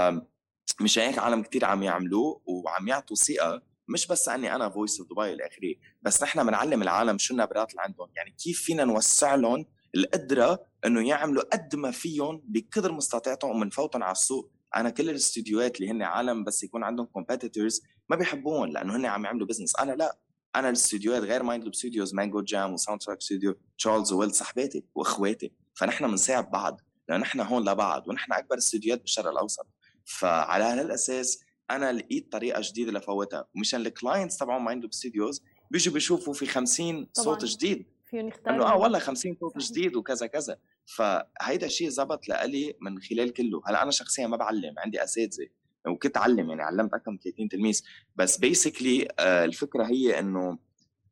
مش 0.80 0.98
هيك 0.98 1.18
عالم 1.18 1.42
كثير 1.42 1.64
عم 1.64 1.82
يعملوه 1.82 2.40
وعم 2.46 2.88
يعطوا 2.88 3.16
ثقة 3.16 3.62
مش 3.88 4.06
بس 4.06 4.28
أني 4.28 4.54
أنا 4.54 4.68
Voice 4.68 5.00
of 5.00 5.10
Dubai 5.10 5.32
إلى 5.32 5.46
آخره 5.46 5.74
بس 6.02 6.22
نحن 6.22 6.46
بنعلم 6.46 6.82
العالم 6.82 7.18
شو 7.18 7.34
النبرات 7.34 7.70
اللي 7.70 7.82
عندهم. 7.82 8.08
يعني 8.16 8.30
كيف 8.30 8.62
فينا 8.62 8.84
نوسع 8.84 9.34
لهم 9.34 9.66
القدرة 9.94 10.64
إنه 10.86 11.08
يعملوا 11.08 11.42
قد 11.42 11.76
ما 11.76 11.90
فيهم 11.90 12.42
بقدر 12.44 12.92
مستطاعتهم 12.92 13.50
ومنفوتهم 13.50 14.02
على 14.02 14.12
السوق. 14.12 14.50
أنا 14.76 14.90
كل 14.90 15.10
الاستديوهات 15.10 15.80
اللي 15.80 15.90
هن 15.90 16.02
عالم 16.02 16.44
بس 16.44 16.62
يكون 16.62 16.84
عندهم 16.84 17.06
competitors 17.06 17.82
ما 18.08 18.16
بيحبوهم 18.16 18.66
لأنه 18.66 18.96
هن 18.96 19.06
عم 19.06 19.24
يعملوا 19.24 19.46
business 19.46 19.76
أنا 19.76 19.92
لأ. 19.92 20.18
أنا 20.56 20.68
الاستديوهات 20.68 21.22
غير 21.22 21.42
Mind 21.42 21.64
Loop 21.64 21.74
Studios 21.74 22.14
Mango 22.14 22.40
Jam 22.40 22.72
و 22.72 23.00
Soundtrack 23.00 23.22
Studio 23.22 23.54
تشارلز 23.78 24.12
ويل 24.12 24.34
صاحباتي 24.34 24.84
واخواتي 24.94 25.52
فنحن 25.74 26.06
بنساعد 26.08 26.50
بعض 26.50 26.80
لأنه 27.08 27.22
نحن 27.22 27.40
هون 27.40 27.68
لبعض 27.68 28.08
ونحن 28.08 28.32
أكبر 28.32 28.58
استديوهات 28.58 29.00
بالشرق 29.00 29.30
الأوسط. 29.30 29.66
فعلى 30.04 30.64
هالأساس 30.64 31.40
أنا 31.70 31.92
لقيت 31.92 32.32
طريقة 32.32 32.60
جديدة 32.64 32.92
لفوتها 32.92 33.48
ومشان 33.56 33.80
ال 33.80 33.87
clients 33.87 34.36
تبعون 34.36 34.62
Mind 34.62 34.82
Loop 34.82 34.92
Studios 34.92 35.42
بيجوا 35.70 35.94
بيشوفوا 35.94 36.34
في 36.34 36.46
50 36.46 37.08
صوت 37.12 37.44
جديد. 37.44 37.86
فيهم 38.10 38.28
يختاروا 38.28 38.56
إنه 38.56 38.66
آه 38.66 38.76
والله 38.76 38.98
50 38.98 39.36
صوت 39.40 39.58
جديد 39.58 39.96
وكذا 39.96 40.26
كذا. 40.26 40.56
فهيدا 40.86 41.66
الشيء 41.66 41.88
زبط 41.88 42.28
لإلي 42.28 42.76
من 42.80 43.00
خلال 43.00 43.32
كله. 43.32 43.62
هلأ 43.66 43.82
أنا 43.82 43.90
شخصيا 43.90 44.26
ما 44.26 44.36
بعلم 44.36 44.74
عندي 44.78 45.04
أساتذة. 45.04 45.46
وكنت 45.88 46.16
أعلم 46.16 46.50
يعني 46.50 46.62
علمت 46.62 46.94
أكثر 46.94 47.10
من 47.10 47.18
30 47.18 47.48
تلميذ. 47.48 47.82
بس 48.16 48.36
basically 48.36 49.08
آه 49.18 49.44
الفكرة 49.44 49.84
هي 49.84 50.18
إنه 50.18 50.58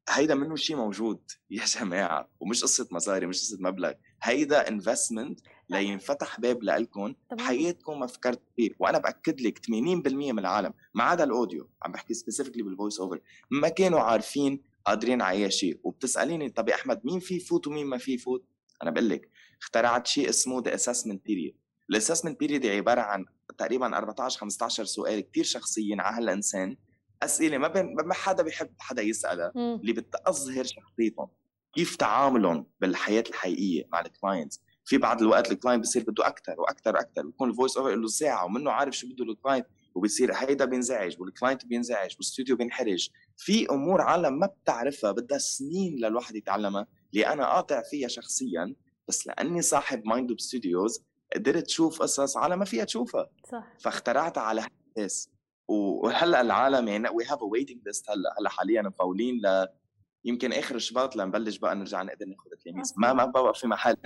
هيدا 0.08 0.34
منه 0.34 0.56
شيء 0.56 0.76
موجود. 0.76 1.20
يا 1.50 1.64
جماعة 1.64 2.28
ومش 2.40 2.62
قصة 2.62 2.88
مصاري 2.90 3.26
مش 3.26 3.40
قصة 3.40 3.56
مبلغ. 3.60 3.92
هيدا 4.22 4.68
investment 4.68 5.40
لينفتح 5.70 6.40
باب 6.40 6.62
لكم 6.62 7.14
بحياتكم 7.32 8.00
ما 8.00 8.06
فكرت 8.06 8.42
فيه 8.56 8.70
وأنا 8.78 8.98
بأكد 8.98 9.40
لك 9.40 9.58
80% 9.58 9.70
من 9.70 10.38
العالم 10.38 10.72
ما 10.94 11.04
عدا 11.04 11.24
ال 11.24 11.31
audio. 11.31 11.68
عم 11.82 11.92
بحكي 11.92 12.14
specifically 12.14 12.62
بال 12.62 12.73
voice 12.73 13.00
over 13.00 13.20
ما 13.50 13.68
كانوا 13.68 14.00
عارفين 14.00 14.62
قادرين 14.84 15.22
على 15.22 15.44
أي 15.44 15.50
شيء. 15.50 15.80
وبتسأليني 15.84 16.50
طب 16.50 16.68
يا 16.68 16.74
أحمد 16.74 17.00
مين 17.04 17.20
في 17.20 17.36
يفوت 17.36 17.66
ومين 17.66 17.86
ما 17.86 17.98
في 17.98 18.14
يفوت؟ 18.14 18.44
أنا 18.82 18.90
بقول 18.90 19.08
لك 19.08 19.30
اخترعت 19.62 20.06
شيء 20.06 20.28
اسمه 20.28 20.62
the 20.62 20.74
assessment 20.74 21.24
period 21.26 21.56
ال 21.90 21.95
assessment 21.95 22.40
period 22.40 22.66
عبارة 22.66 23.00
عن 23.00 23.24
تقريبا 23.58 23.96
14 23.98 24.38
15 24.40 24.84
سؤال 24.84 25.30
كثير 25.30 25.44
شخصيين 25.44 26.00
على 26.00 26.16
هالإنسان. 26.16 26.76
أسئلة 27.22 27.58
ما 27.58 27.68
بين 27.68 27.94
ما 28.04 28.14
حدا 28.14 28.42
بيحب 28.42 28.70
حدا 28.78 29.02
يسألها 29.02 29.52
اللي 29.56 29.92
بتظهر 29.92 30.64
شخصيتهم. 30.64 31.28
كيف 31.74 31.96
تعاملهم 31.96 32.66
بالحياة 32.80 33.24
الحقيقية 33.28 33.88
مع 33.92 34.00
ال 34.00 34.08
clients 34.08 34.60
في 34.84 34.98
بعض 34.98 35.22
الوقت 35.22 35.52
ال 35.52 35.57
client 35.57 35.82
بصير 35.82 36.02
بده 36.08 36.26
أكثر 36.26 36.60
وأكثر 36.60 36.94
وأكثر 36.94 37.22
بيكون 37.26 37.50
ال 37.50 37.55
voice 37.55 37.76
over 37.76 37.94
له 37.94 38.08
ساعة 38.08 38.44
ومنه 38.44 38.70
عارف 38.70 38.96
شو 38.96 39.06
بده 39.08 39.24
ال 39.24 39.30
client 39.30 39.66
وبصير 39.94 40.32
هيدا 40.34 40.64
بينزعج 40.64 41.20
وال 41.20 41.32
client 41.32 41.66
بينزعج 41.66 42.10
والاستوديو 42.12 42.56
بينحرج. 42.56 43.08
في 43.36 43.66
أمور 43.70 44.00
عالم 44.00 44.38
ما 44.38 44.46
بتعرفها 44.46 45.12
بدها 45.12 45.38
سنين 45.38 45.96
للواحد 45.96 46.36
يتعلمها 46.36 46.86
اللي 47.12 47.26
أنا 47.26 47.46
قاطع 47.46 47.82
فيها 47.82 48.08
شخصيا 48.08 48.74
بس 49.08 49.26
لأني 49.26 49.62
صاحب 49.62 50.02
مايند 50.06 50.30
اوف 50.30 50.40
ستوديوز 50.40 51.02
قدرت 51.36 51.64
أشوف 51.66 52.02
قصص 52.02 52.36
عالم 52.36 52.58
ما 52.58 52.64
فيها 52.64 52.84
تشوفها. 52.84 53.26
صح. 53.52 53.64
فاخترعتها 53.78 54.40
على 54.42 54.66
أساس 54.98 55.30
وهلأ 55.68 56.40
العالم 56.40 56.88
يعني 56.88 57.08
we 57.08 57.24
have 57.24 57.42
a 57.42 57.44
waiting 57.44 57.78
list 57.86 58.10
هلأ 58.10 58.34
هلأ 58.40 58.48
حاليا 58.50 58.82
مفولين 58.82 59.34
ل 59.34 59.66
يمكن 60.24 60.52
آخر 60.52 60.78
شباط 60.78 61.16
لنبلش 61.16 61.56
بقى 61.56 61.76
نرجع 61.76 62.02
نقدر 62.02 62.26
ناخذ 62.26 62.50
تلاميذ 62.64 62.92
ما 62.96 63.12
ما 63.12 63.24
بقى 63.24 63.54
في 63.54 63.66
محل. 63.66 63.96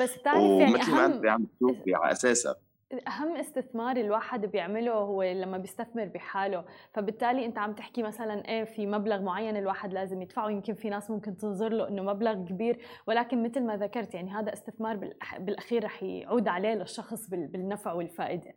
بس 0.00 0.10
بتعرف 0.18 0.42
يعني 0.42 0.74
ومثل 0.74 0.90
ما 0.90 1.06
أنت 1.06 1.26
عم 1.26 1.46
تشوفي 1.46 1.94
على 1.94 2.12
أساسها. 2.12 2.54
أهم 2.92 3.36
استثمار 3.36 3.96
الواحد 3.96 4.46
بيعمله 4.46 4.92
هو 4.92 5.22
لما 5.22 5.58
بيستثمر 5.58 6.04
بحاله. 6.04 6.64
فبالتالي 6.92 7.44
أنت 7.44 7.58
عم 7.58 7.74
تحكي 7.74 8.02
مثلا 8.02 8.48
إيه 8.48 8.64
في 8.64 8.86
مبلغ 8.86 9.22
معين 9.22 9.56
الواحد 9.56 9.92
لازم 9.92 10.22
يدفعه. 10.22 10.50
يمكن 10.50 10.74
في 10.74 10.88
ناس 10.90 11.10
ممكن 11.10 11.36
تنظر 11.36 11.68
له 11.68 11.88
إنه 11.88 12.02
مبلغ 12.02 12.34
كبير. 12.34 12.78
ولكن 13.06 13.42
مثل 13.42 13.60
ما 13.60 13.76
ذكرت 13.76 14.14
يعني 14.14 14.30
هذا 14.30 14.52
استثمار 14.52 15.14
بالأخير 15.38 15.84
رح 15.84 16.02
يعود 16.02 16.48
عليه 16.48 16.74
للشخص 16.74 17.30
بالنفع 17.30 17.92
والفائدة. 17.92 18.54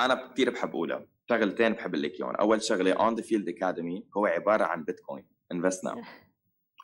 أنا 0.00 0.28
كثير 0.32 0.50
بحب 0.50 0.68
أقولها. 0.68 1.06
شغلتين 1.30 1.72
بحب 1.72 1.94
لك 1.94 2.20
إياهم. 2.20 2.34
أول 2.34 2.62
شغلة 2.62 2.92
On 2.92 3.14
the 3.14 3.22
Field 3.22 3.48
Academy 3.48 4.06
هو 4.16 4.26
عبارة 4.26 4.64
عن 4.64 4.84
بيتكوين 4.84 5.26
invest 5.52 5.84
now 5.84 6.02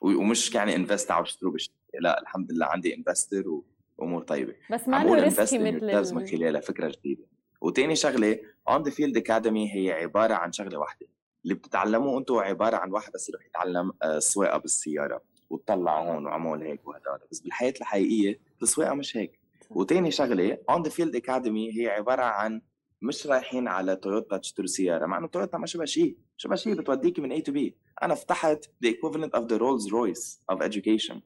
ومش 0.03 0.55
يعني 0.55 0.77
invest 0.77 1.11
على 1.11 1.23
اشتروا 1.23 1.57
لا 2.01 2.21
الحمد 2.21 2.53
لله 2.53 2.67
عندي 2.67 2.95
investor 2.95 3.49
و... 3.49 3.65
أمور 4.03 4.23
طيبة. 4.23 4.55
بس 4.71 4.89
ما 4.89 5.05
له 5.05 5.15
risky 5.15 5.59
مثل 5.59 5.85
لازم 5.85 6.17
من 6.17 6.27
خلالها 6.27 6.61
فكرة 6.61 6.89
جديدة. 6.89 7.25
وتاني 7.61 7.97
شغلة 7.97 8.39
On 8.69 8.83
the 8.83 8.91
Field 8.91 9.17
Academy 9.17 9.75
هي 9.75 9.93
عبارة 9.93 10.35
عن 10.35 10.53
شغلة 10.53 10.79
واحدة. 10.79 11.07
اللي 11.45 11.55
بتتعلموه 11.55 12.19
أنتم 12.19 12.35
عبارة 12.35 12.77
عن 12.77 12.93
واحد 12.93 13.13
بس 13.13 13.29
يروح 13.29 13.47
يتعلم 13.47 13.93
آه، 14.03 14.57
بالسيارة 14.57 15.23
وتطلع 15.51 16.01
هون 16.03 16.27
وعمل 16.27 16.63
هيك 16.63 16.89
وهذا 16.89 17.19
بس 17.31 17.41
بالحياة 17.41 17.75
الحقيقية 17.81 18.41
السواقة 18.63 18.95
مش 18.95 19.17
هيك. 19.17 19.41
وتاني 19.71 20.11
شغلة 20.11 20.59
On 20.71 20.83
the 20.83 20.91
Field 20.91 21.17
Academy 21.17 21.81
هي 21.81 21.89
عبارة 21.89 22.23
عن 22.23 22.63
مش 23.03 23.27
رايحين 23.27 23.69
على 23.69 23.97
تويوتا 23.97 24.37
تشتروا 24.37 24.67
سيارة 24.67 25.07
مع 25.07 25.19
إنه 25.19 25.27
تويوتا 25.27 25.59
ما 25.59 25.67
شبه 25.67 25.85
شيء. 25.85 26.17
شبه 26.37 26.57
شيء 26.57 26.75
بتوديكي 26.75 27.21
من 27.21 27.41
A 27.41 27.43
to 27.43 27.53
B. 27.53 27.73
أنا 28.03 28.15
فتحت 28.15 28.65
the 28.65 28.89
equivalent 28.89 29.41
of 29.41 29.43
the 29.43 29.59
Rolls 29.59 29.91
Royce 29.93 30.55
of 30.55 30.63
education 30.63 31.17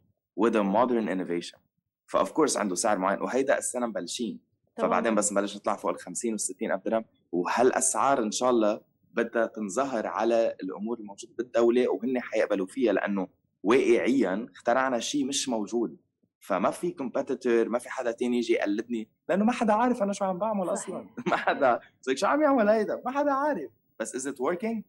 with 0.40 0.56
a 0.56 0.64
modern 0.64 1.08
innovation. 1.08 1.58
ف 2.06 2.15
of 2.15 2.32
course 2.32 2.56
عنده 2.56 2.74
سعر 2.74 2.98
معين 2.98 3.22
وهيدا 3.22 3.58
السنة 3.58 3.86
مبلشين. 3.86 4.38
فبعدين 4.76 5.14
بس 5.14 5.32
نبلش 5.32 5.56
نطلع 5.56 5.76
فوق 5.76 5.90
ال 5.90 5.98
50 5.98 6.30
وال 6.30 6.40
60 6.40 6.72
ألف 6.72 6.84
درهم. 6.84 7.04
وهالاسعار 7.32 8.22
إن 8.22 8.30
شاء 8.30 8.50
الله 8.50 8.80
بدها 9.14 9.46
تنظهر 9.46 10.06
على 10.06 10.56
الأمور 10.62 10.98
الموجودة 10.98 11.32
بالدولة؟ 11.38 11.88
وهن 11.88 12.20
حيقبلوا 12.20 12.66
فيها 12.66 12.92
لأنه 12.92 13.28
واقعيا 13.62 14.46
اخترعنا 14.54 14.98
شيء 15.00 15.26
مش 15.26 15.48
موجود. 15.48 15.96
فما 16.40 16.70
في 16.70 16.90
competitor 16.90 17.68
ما 17.68 17.78
في 17.78 17.90
حدا 17.90 18.10
تاني 18.10 18.38
يجي 18.38 18.52
يقلدني 18.52 19.08
لأنه 19.28 19.44
ما 19.44 19.52
حدا 19.52 19.72
عارف 19.72 20.02
أنا 20.02 20.12
شو 20.12 20.24
عم 20.24 20.38
بعمل 20.38 20.68
أصلا. 20.72 21.06
ما 21.30 21.36
حدا. 21.36 21.80
شو 22.14 22.26
عم 22.26 22.42
يعمل 22.42 22.68
هيدا؟ 22.68 23.02
ما 23.04 23.10
حدا 23.10 23.32
عارف. 23.32 23.70
بس 24.00 24.14
از 24.14 24.26
ات 24.26 24.40
وركينج 24.40 24.84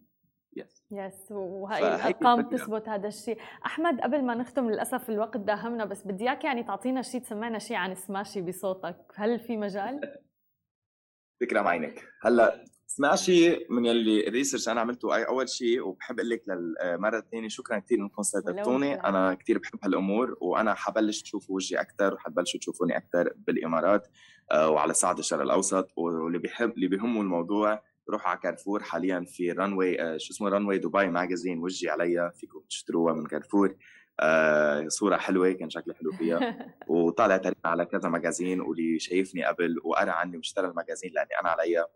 يس 0.56 0.84
يس 0.92 1.32
وهي 1.32 1.80
الأرقام 1.80 2.42
تثبت 2.42 2.90
هذا 2.90 3.08
الشيء. 3.08 3.38
أحمد 3.66 4.02
قبل 4.02 4.24
ما 4.24 4.36
نختم 4.36 4.70
للأسف 4.70 5.10
الوقت 5.10 5.38
داهمنا 5.38 5.86
بس 5.86 6.08
بدي 6.08 6.24
إياك 6.24 6.44
يعني 6.44 6.64
تعطينا 6.64 7.02
شيء 7.02 7.22
تسمعنا 7.22 7.60
شيء 7.60 7.78
عن 7.78 7.96
سماشي 7.96 8.42
بصوتك. 8.42 8.98
هل 9.16 9.40
في 9.40 9.58
مجال؟ 9.58 10.02
تكرم 11.42 11.68
عينك 11.68 12.04
هلأ 12.22 12.66
سماشي 12.88 13.66
من 13.70 13.86
يلي 13.86 14.28
ال 14.28 14.33
research 14.33 14.70
أنا 14.70 14.82
عملته 14.82 15.26
أول 15.26 15.50
شيء 15.50 15.82
وبحب 15.82 16.20
أقول 16.20 16.30
لك 16.30 16.44
للمرة 16.48 17.18
الثانية 17.18 17.48
شكرا 17.48 17.80
كثير 17.80 18.00
إنكم 18.00 18.22
استضفتوني. 18.22 18.94
أنا 18.94 19.34
كثير 19.34 19.58
بحب 19.58 19.80
هالأمور 19.84 20.38
وأنا 20.42 20.74
حبلش 20.74 21.22
تشوفوا 21.22 21.56
وجهي 21.56 21.82
أكثر 21.82 22.14
وحتبلشوا 22.14 22.60
تشوفوني 22.60 22.98
أكثر 22.98 23.34
بالإمارات 23.38 24.08
آه، 24.52 24.70
وعلى 24.70 24.94
صعد 24.94 25.18
الشرق 25.18 25.42
الأوسط 25.42 25.90
واللي 25.98 26.40
بيحب 26.40 26.72
اللي 26.72 26.88
بيهمه 26.88 27.22
الموضوع 27.22 27.84
روحوا 28.10 28.30
على 28.30 28.40
كارفور 28.40 28.84
حاليا 28.84 29.26
في 29.28 29.52
Runway 29.52 30.02
آه، 30.02 30.18
شو 30.18 30.34
اسمه 30.34 30.50
Runway 30.50 30.78
Dubai 30.78 31.08
Magazine 31.08 31.60
وجهي 31.60 31.90
عليها 31.90 32.30
فيكم 32.30 32.62
تشتروها 32.70 33.14
من 33.14 33.26
كارفور. 33.26 33.76
آه 34.20 34.88
صورة 34.88 35.18
حلوة 35.18 35.52
كان 35.52 35.70
شكلي 35.70 35.94
حلو 35.94 36.12
فيها. 36.12 36.40
وطالع 36.88 37.38
تقريبا 37.38 37.70
على 37.70 37.86
كذا 37.86 38.10
ماجازين 38.10 38.62
واللي 38.62 39.00
شايفني 39.00 39.44
قبل 39.46 39.80
وقرأ 39.84 40.12
عني 40.12 40.38
واشترى 40.38 40.68
الماجازين 40.68 41.12
لأني 41.14 41.30
أنا 41.42 41.50
عليها 41.50 41.88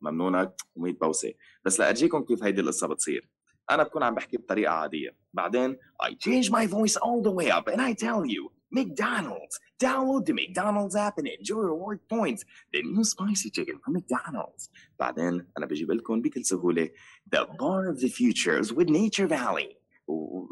ممنونك 0.00 0.52
و100 0.78 0.90
بوسة. 1.00 1.32
بس 1.64 1.80
لارجيكم 1.80 2.24
كيف 2.24 2.44
هيدي 2.44 2.60
القصة 2.60 2.88
بتصير. 2.88 3.28
أنا 3.70 3.82
بكون 3.82 4.02
عم 4.02 4.14
بحكي 4.14 4.36
بطريقة 4.36 4.72
عادية. 4.72 5.16
بعدين 5.32 5.76
I 6.02 6.06
change 6.06 6.50
my 6.50 6.66
voice 6.66 6.96
all 6.96 7.22
the 7.22 7.32
way 7.32 7.50
up 7.50 7.68
and 7.68 7.80
I 7.80 7.92
tell 7.92 8.26
you. 8.26 8.55
McDonald's 8.71 9.59
download 9.83 10.25
the 10.25 10.33
McDonald's 10.33 10.95
app 10.95 11.17
and 11.17 11.27
enjoy 11.27 11.61
reward 11.73 11.99
points 12.09 12.43
the 12.73 12.81
new 12.81 13.03
spicy 13.03 13.49
chicken 13.49 13.79
from 13.83 13.93
McDonald's 13.93 14.69
بعدين 14.99 15.45
انا 15.57 15.65
بجيب 15.65 15.91
لكم 15.91 16.21
بكل 16.21 16.45
سهوله 16.45 16.89
the 17.35 17.45
bar 17.45 17.89
of 17.93 17.99
the 17.99 18.09
futures 18.09 18.73
with 18.73 18.89
Nature 18.89 19.27
Valley 19.27 19.77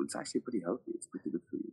it's 0.03 0.15
actually 0.15 0.41
pretty 0.41 0.61
healthy 0.67 0.91
it's 0.95 1.07
pretty 1.07 1.29
good 1.29 1.41
for 1.49 1.55
you 1.55 1.69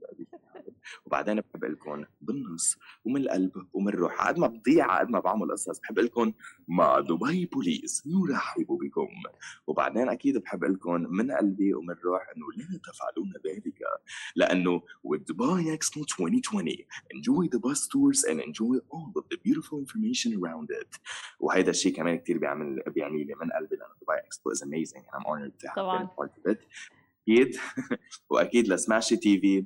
وبعدين 1.06 1.36
بحب 1.42 1.66
لكم 1.66 2.06
بالنص 2.22 2.78
ومن 3.06 3.22
القلب 3.22 3.52
ومن 3.74 3.88
الروح 3.94 4.28
قد 4.28 4.38
ما 4.38 4.48
بضيع 4.48 5.00
قد 5.00 5.10
ما 5.10 5.20
بعمل 5.20 5.52
قصص 5.52 5.80
بحب 5.80 6.00
لكم 6.00 6.34
مع 6.68 7.00
دبي 7.00 7.46
بوليس 7.46 8.04
نرحب 8.08 8.68
بكم. 8.68 9.08
وبعدين 9.68 10.10
أكيد 10.10 10.38
بحب 10.38 10.64
لكم 10.64 10.94
من 11.10 11.32
قلبي 11.32 11.74
ومن 11.74 11.92
الروح 11.92 12.22
إنه 12.36 12.46
لا 12.58 12.80
تفعلون 12.80 13.34
ذلك 13.46 13.80
لأنه 14.36 14.82
with 15.08 15.26
Dubai 15.26 15.64
Expo 15.78 16.04
2020 16.06 16.86
enjoy 17.16 17.48
the 17.48 17.60
bus 17.60 17.88
tours 17.88 18.24
and 18.24 18.40
enjoy 18.40 18.78
all 18.90 19.12
of 19.16 19.24
the 19.30 19.38
beautiful 19.44 19.80
information 19.80 20.34
around 20.40 20.70
it. 20.72 21.00
وهذا 21.40 21.70
الشيء 21.70 21.96
كمان 21.96 22.18
كثير 22.18 22.38
بيعمل 22.38 22.84
بيعني 22.88 23.24
لي 23.24 23.36
من 23.36 23.52
قلبي 23.52 23.76
لأنه 23.76 23.94
دبي 24.02 24.22
Expo 24.28 24.52
is 24.52 24.62
amazing 24.62 25.04
and 25.08 25.14
I'm 25.16 25.26
honored 25.26 25.60
to 25.60 25.68
have 25.68 26.00
been 26.00 26.10
part 26.18 26.32
of 26.38 26.52
it. 26.52 26.60
أكيد. 27.28 27.58
وأكيد 28.30 28.68
لسماشي 28.68 29.18
تي 29.18 29.40
في 29.40 29.66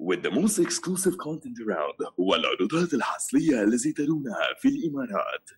with 0.00 0.22
the 0.22 0.30
most 0.30 0.58
exclusive 0.58 1.16
content 1.16 1.58
around 1.66 1.94
والعروضات 2.18 2.94
الحصرية 2.94 3.62
التي 3.62 3.92
ترونها 3.92 4.54
في 4.60 4.68
الإمارات. 4.68 5.50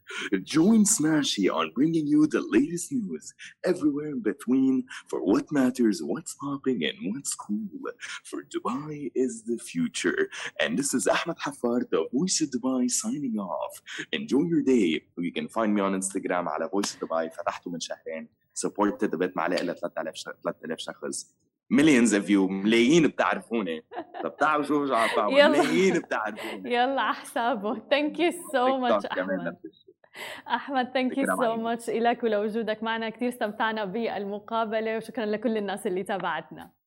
Join 0.44 0.84
Smashy 0.84 1.50
on 1.52 1.72
bringing 1.74 2.06
you 2.06 2.26
the 2.26 2.40
latest 2.40 2.92
news 2.92 3.34
everywhere 3.64 4.10
in 4.10 4.22
between 4.22 4.84
for 5.08 5.20
what 5.24 5.50
matters, 5.50 6.02
what's 6.02 6.34
popping, 6.34 6.84
and 6.84 6.96
what's 7.10 7.34
cool. 7.34 7.68
For 8.24 8.42
Dubai 8.54 9.10
is 9.14 9.42
the 9.42 9.58
future. 9.58 10.28
And 10.60 10.78
this 10.78 10.94
is 10.94 11.08
Ahmed 11.08 11.38
Hafar, 11.44 11.80
the 11.90 12.06
Voice 12.12 12.40
of 12.40 12.50
Dubai 12.50 12.88
signing 12.90 13.38
off. 13.38 13.74
Enjoy 14.12 14.44
your 14.52 14.62
day. 14.62 15.02
You 15.16 15.32
can 15.32 15.48
find 15.48 15.74
me 15.74 15.80
on 15.80 15.94
Instagram 16.00 16.44
على 16.48 16.70
Voice 16.70 16.94
of 16.94 17.00
Dubai 17.00 17.28
فتحته 17.28 17.70
من 17.70 17.80
شهرين. 17.80 18.28
Supported 18.54 19.16
بيت 19.16 19.36
معلقة 19.36 19.62
ل 19.62 19.74
3000 19.76 20.16
شخص. 20.78 21.34
مليونز 21.73 22.15
اوف 22.15 22.25
فيو 22.25 22.47
ملايين 22.47 23.07
بتعرفوني. 23.07 23.83
بتعرفوا 24.25 24.63
شو 24.63 24.83
مش 24.83 24.91
عم 24.91 25.33
ملايين 25.33 25.99
بتعرفوني. 25.99 26.73
يلا 26.73 27.01
على 27.01 27.13
حسابه. 27.13 27.81
ثانك 27.89 28.19
يو 28.19 28.31
سو 28.51 28.77
ماتش 28.77 29.05
أحمد. 29.05 29.57
أحمد 30.47 30.91
ثانك 30.93 31.17
يو 31.17 31.25
سو 31.25 31.55
ماتش 31.55 31.89
لك 31.89 32.23
ولوجودك 32.23 32.83
معنا. 32.83 33.09
كثير 33.09 33.29
استمتعنا 33.29 33.85
بالمقابلة 33.85 34.97
وشكرا 34.97 35.25
لكل 35.25 35.57
الناس 35.57 35.87
اللي 35.87 36.03
تابعتنا. 36.03 36.82